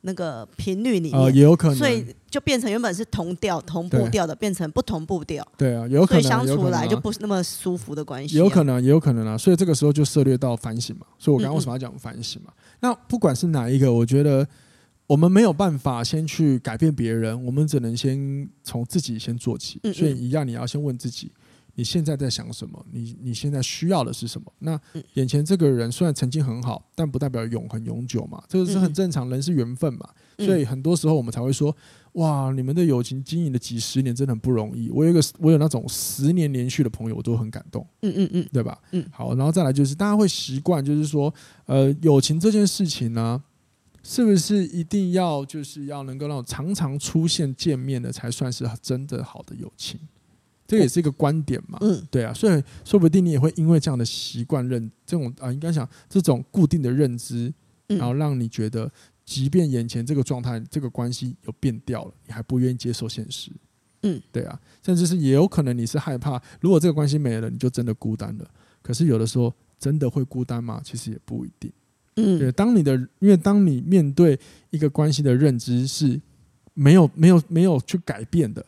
[0.08, 5.46] 那个频率里面，呃，也有可能，所以就变成原本是同调、同步调的，变成不同步调。
[5.58, 8.38] 对啊，有可能，所以相处来就不是那么舒服的关系。
[8.38, 9.38] 有可能，也有可能啊。
[9.38, 11.06] 所以这个时候就涉猎到反省嘛。
[11.20, 12.51] 所以我刚刚为什么要讲反省嘛？
[12.55, 14.47] 嗯嗯，那不管是哪一个，我觉得
[15.05, 19.80] 我们没有办法先去改变别人，我们只能先从自己先做起。
[19.93, 21.32] 所以一样，你要先问自己。
[21.78, 22.84] 你现在在想什么？
[22.91, 24.51] 你你现在需要的是什么？
[24.57, 24.80] 那
[25.13, 30.09] 眼前这个人虽然曾经很好，但不代表永恒永久嘛，这个是很正常，人是缘分嘛。
[30.39, 31.75] 所以很多时候我们才会说，
[32.13, 34.89] 哇，你们的友情经营了几十年，真的很不容易。
[34.89, 37.86] 我有一个，我有那种十年连续的朋友，我都很感动。
[38.01, 38.75] 嗯嗯嗯，对吧？
[38.91, 41.32] 嗯，好，然后再来就是大家会习惯，就是说，
[41.67, 43.43] 呃，友情这件事情呢，
[44.01, 49.99] 是不是一定要就是要能够让我常常出现见面的才算是真的好的友情？
[50.68, 51.78] 这也是一个观点嘛。
[51.82, 57.53] 嗯，对啊，所以说不定你也会因为这样的习惯认这种啊，应该讲这种固定的认知，
[57.88, 58.91] 然后让你觉得，
[59.24, 63.49] 即便眼前这个状态、这个关系有变掉了，你还不愿意接受现实。
[64.03, 68.45] 嗯，对啊，甚至是也有可能你是害怕，如果这个关系没了，你就真的孤单了。
[68.82, 70.80] 可是有的时候真的会孤单吗？
[70.84, 71.72] 其实也不一定。
[72.15, 74.39] 嗯，对，当你的因为当你面对
[74.70, 76.20] 一个关系的认知是
[76.74, 78.65] 没有没有没有去改变的，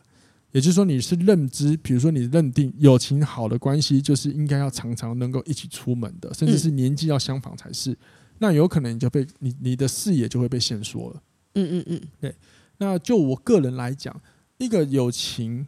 [0.52, 7.96] 也就是说你是认知，比如说你认定友情好的关系就是应该要常常能够一起出门的，甚至是年纪要相仿才是。
[8.38, 11.22] 那有可能你就被你你的视野就会被限缩了。
[11.54, 12.34] 嗯嗯嗯，对。
[12.78, 14.20] 那就我个人来讲。
[14.58, 15.66] 一个友情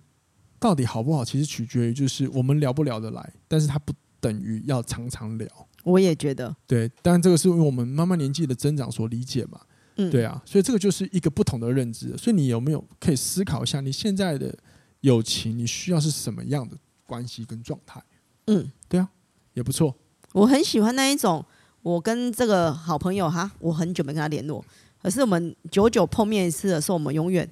[0.58, 5.48] 到底好不好，其实取决于就是我们聊不聊得来，但是它不等于要常常聊。
[5.82, 9.58] 我也觉得，对，但这个是因为我们慢慢年纪的增长所理解嘛，
[9.96, 12.14] 嗯，对啊，所以这个就是一个不同的认知。
[12.18, 14.54] 所以你有没有可以思考一下，你现在的
[15.02, 16.76] 友情你需要是什么样的
[17.06, 18.02] 关系跟状态？
[18.46, 19.08] 嗯，对啊，
[19.54, 19.94] 也不错。
[20.32, 21.44] 我很喜欢那一种，
[21.82, 24.64] 我跟这个好朋友哈，我很久没跟他联络，
[25.00, 27.48] 可是我们久久碰面一次的时候，我们永远。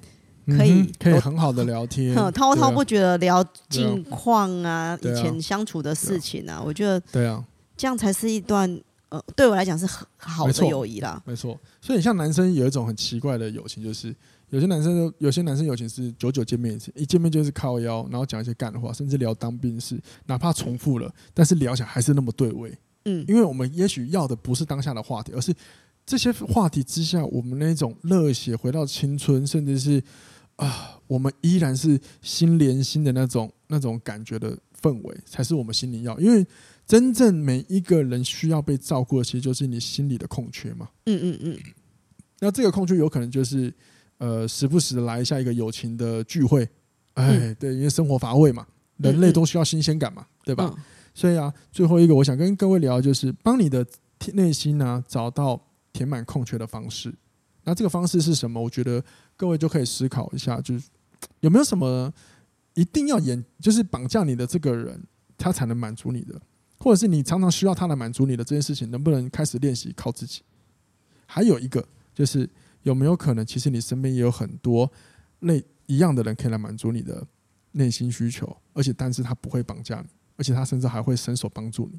[0.47, 7.45] 可以、嗯、可以很好的聊天， 滔滔不绝的聊近况啊，以前相处的事情啊，我觉得对啊，
[7.77, 8.81] 这样才是一段
[9.11, 11.23] 呃，对我来讲是很好的友谊啦。
[11.25, 14.13] 没错，所以像男生有一种很奇怪的友情，就是
[14.51, 22.77] 有些男生有些男生友情是久久见面一次，一见面就是靠腰，然后讲一些干话，甚至聊当兵事，哪怕重复了，但是聊起来还是那么对味。
[23.07, 25.55] 嗯，因为我们也许要的不是当下的话题，而是
[26.05, 30.03] 这些话题之下，我们那种热血回到青春，甚至是。
[30.57, 36.21] 啊，我们依然是心连心的那种那种感觉的氛围，才是我们心里要。
[36.21, 36.47] 因为
[36.87, 40.91] 真正每一个人需要被照顾的，其实就是你心里的空缺嘛。
[41.07, 41.59] 嗯嗯嗯。
[42.41, 43.73] 那这个空缺有可能就是
[44.21, 46.67] 呃，时不时的来一下一个友情的聚会。
[47.15, 48.67] 哎，对，因为生活乏味嘛，
[48.99, 50.73] 人类都需要新鲜感嘛，对吧？
[51.13, 53.85] 所以啊，最后一个我想跟各位聊，就是帮你的
[54.35, 55.61] 内心呢、啊、找到
[55.93, 57.13] 填满空缺的方式。
[57.65, 58.63] 那这个方式是什么？
[58.63, 59.03] 我觉得。
[59.41, 60.91] 各位就可以思考一下，就是
[61.41, 62.13] 有没有什么
[62.75, 65.03] 一定要演，就是绑架你的这个人，
[65.39, 66.39] 他才能满足你的，
[66.79, 70.43] 或者是你常常需要他来满足你的这件事情，能不能开始练习靠自己？
[71.25, 71.83] 还有一个
[72.15, 72.47] 就是
[72.83, 74.91] 有没有可能，其实你身边也有很多
[75.41, 77.27] 类一样的人可以来满足你的
[77.73, 81.99] 内心需求，而且但是他不会绑架你，而且他甚至还会伸手帮助你。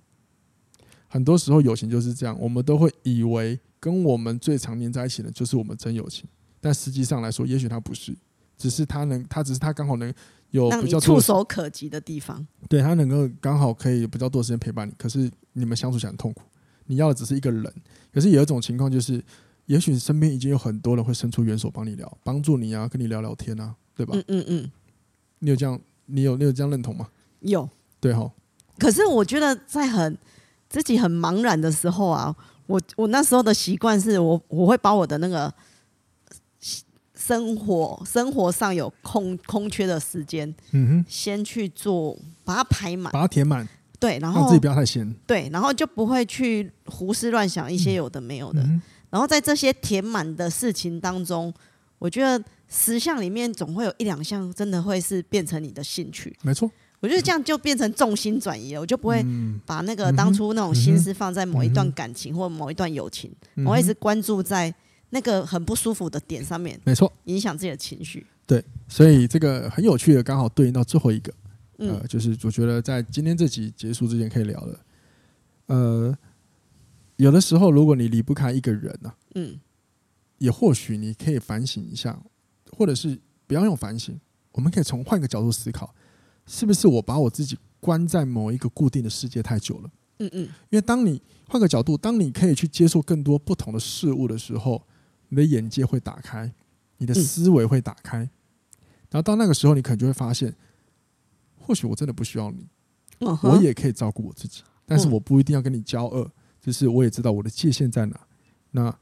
[1.08, 6.26] 很多时候友情就是这样，我们都会以为跟我们最常黏在一起的，就是我们真友情。
[6.60, 8.16] 但实际上来说，也许他不是，
[8.58, 10.14] 只是他能，他只是他刚好能
[10.52, 12.48] 有比较触手可及的地方。
[12.70, 16.44] 对，他能够刚好可以比较多时间陪伴你，可是你们相处起来很痛苦。
[16.86, 17.74] 你要的只是一个人，
[18.14, 19.24] 可是有一种情况就是，
[19.66, 24.14] 也许身边已经有很多人会伸出援手帮你聊，帮助你啊，跟你聊聊天啊，对吧？
[24.16, 24.72] 嗯嗯嗯。
[25.40, 27.10] 你有这样，你有你有这样认同吗？
[27.42, 27.68] 有。
[28.00, 28.32] 对哈。
[28.78, 30.18] 可是我觉得在很
[30.70, 32.36] 自己很茫然的时候啊，
[32.68, 35.54] 我我那时候的习惯是我我会把我的那个。
[37.14, 43.68] 生活生活上有空空缺的时间，嗯哼，先去做，把它排满，把它填满，
[44.00, 48.82] 对，然后自己不要太闲，对，然后就不会去胡思乱想一些有的没有的，嗯、
[49.12, 51.54] 然后在这些填满的事情当中，
[52.00, 56.68] 我觉得十项里面总会有一两项真的会是变成你的兴趣，没错，
[57.02, 59.24] 我觉得这样就变成重心转移了，我就不会
[59.68, 63.32] 把那个当初那种心思放在某一段感情或某一段友情，
[63.66, 64.74] 我会一直关注在。
[65.14, 68.26] 那个很不舒服的点上面，没错，影响自己的情绪。
[68.48, 71.34] 对，所以这个很有趣的，刚好对应到最后一个，
[71.80, 74.80] 呃，就是我觉得在今天这集结束之前可以聊的，
[75.66, 76.18] 呃，
[77.22, 79.60] 有的时候如果你离不开一个人呢，嗯，
[80.40, 82.20] 也或许你可以反省一下，
[82.72, 84.20] 或者是不要用反省，
[84.54, 85.94] 我们可以从换个角度思考，
[86.46, 89.92] 是不是我把我自己关在某一个固定的世界太久了？
[90.20, 94.84] 嗯嗯，因为当你换个角度，当你可以去接受更多不同的事物的时候。
[95.34, 96.54] 你的眼界会打开，
[96.98, 100.54] 你的思维会打开，然后到那个时候，你可能就会发现，
[101.56, 102.68] 或许我真的不需要你，
[103.44, 106.30] 我也可以照顾我自己，但是我不一定要跟你交恶，
[106.62, 108.18] 就是我也知道我的界限在哪。
[108.72, 108.98] 那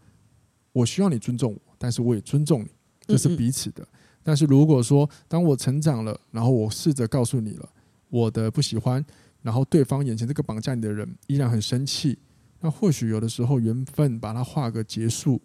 [0.71, 2.69] 我需要你尊重我，但是我也尊重你，
[3.05, 3.87] 这是彼此的。
[4.23, 7.69] 但是如果说当我成长了，然后我试着告诉你了
[8.09, 9.05] 我的不喜欢，
[9.43, 12.17] 然后对方眼前这个绑架你的人依然很生气，
[12.61, 15.39] 那或许有的时候缘分把它画个结束。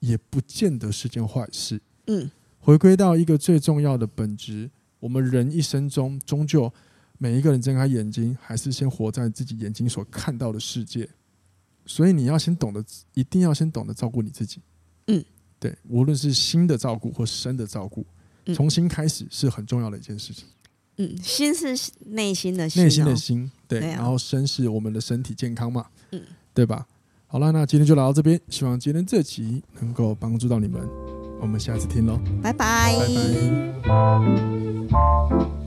[0.00, 1.78] 也不见得是件坏事。
[2.06, 6.72] 嗯，回归到一个最重要的本质，我们人一生中，终究
[7.18, 11.06] 每一个人睁开眼睛，还是先活在自己眼睛所看到的世界。
[11.90, 12.84] 所以你要先懂得，
[13.14, 14.60] 一定要先懂得照顾你自己。
[15.08, 15.24] 嗯，
[15.58, 18.06] 对，无论是心的照顾或身的照顾，
[18.46, 20.46] 嗯从新开始是很重要的一件事情。
[20.98, 26.22] 嗯，心是内心的心、哦，内心的心，对，对啊、然后身是我们的身体健康嘛，嗯，
[26.54, 26.86] 对吧？
[27.26, 30.80] 好了，那今天就聊到这边，希望今天这集能够帮助到你们，
[31.40, 32.96] 我们下次听喽，拜拜。
[32.96, 33.90] 拜
[34.88, 35.59] 拜。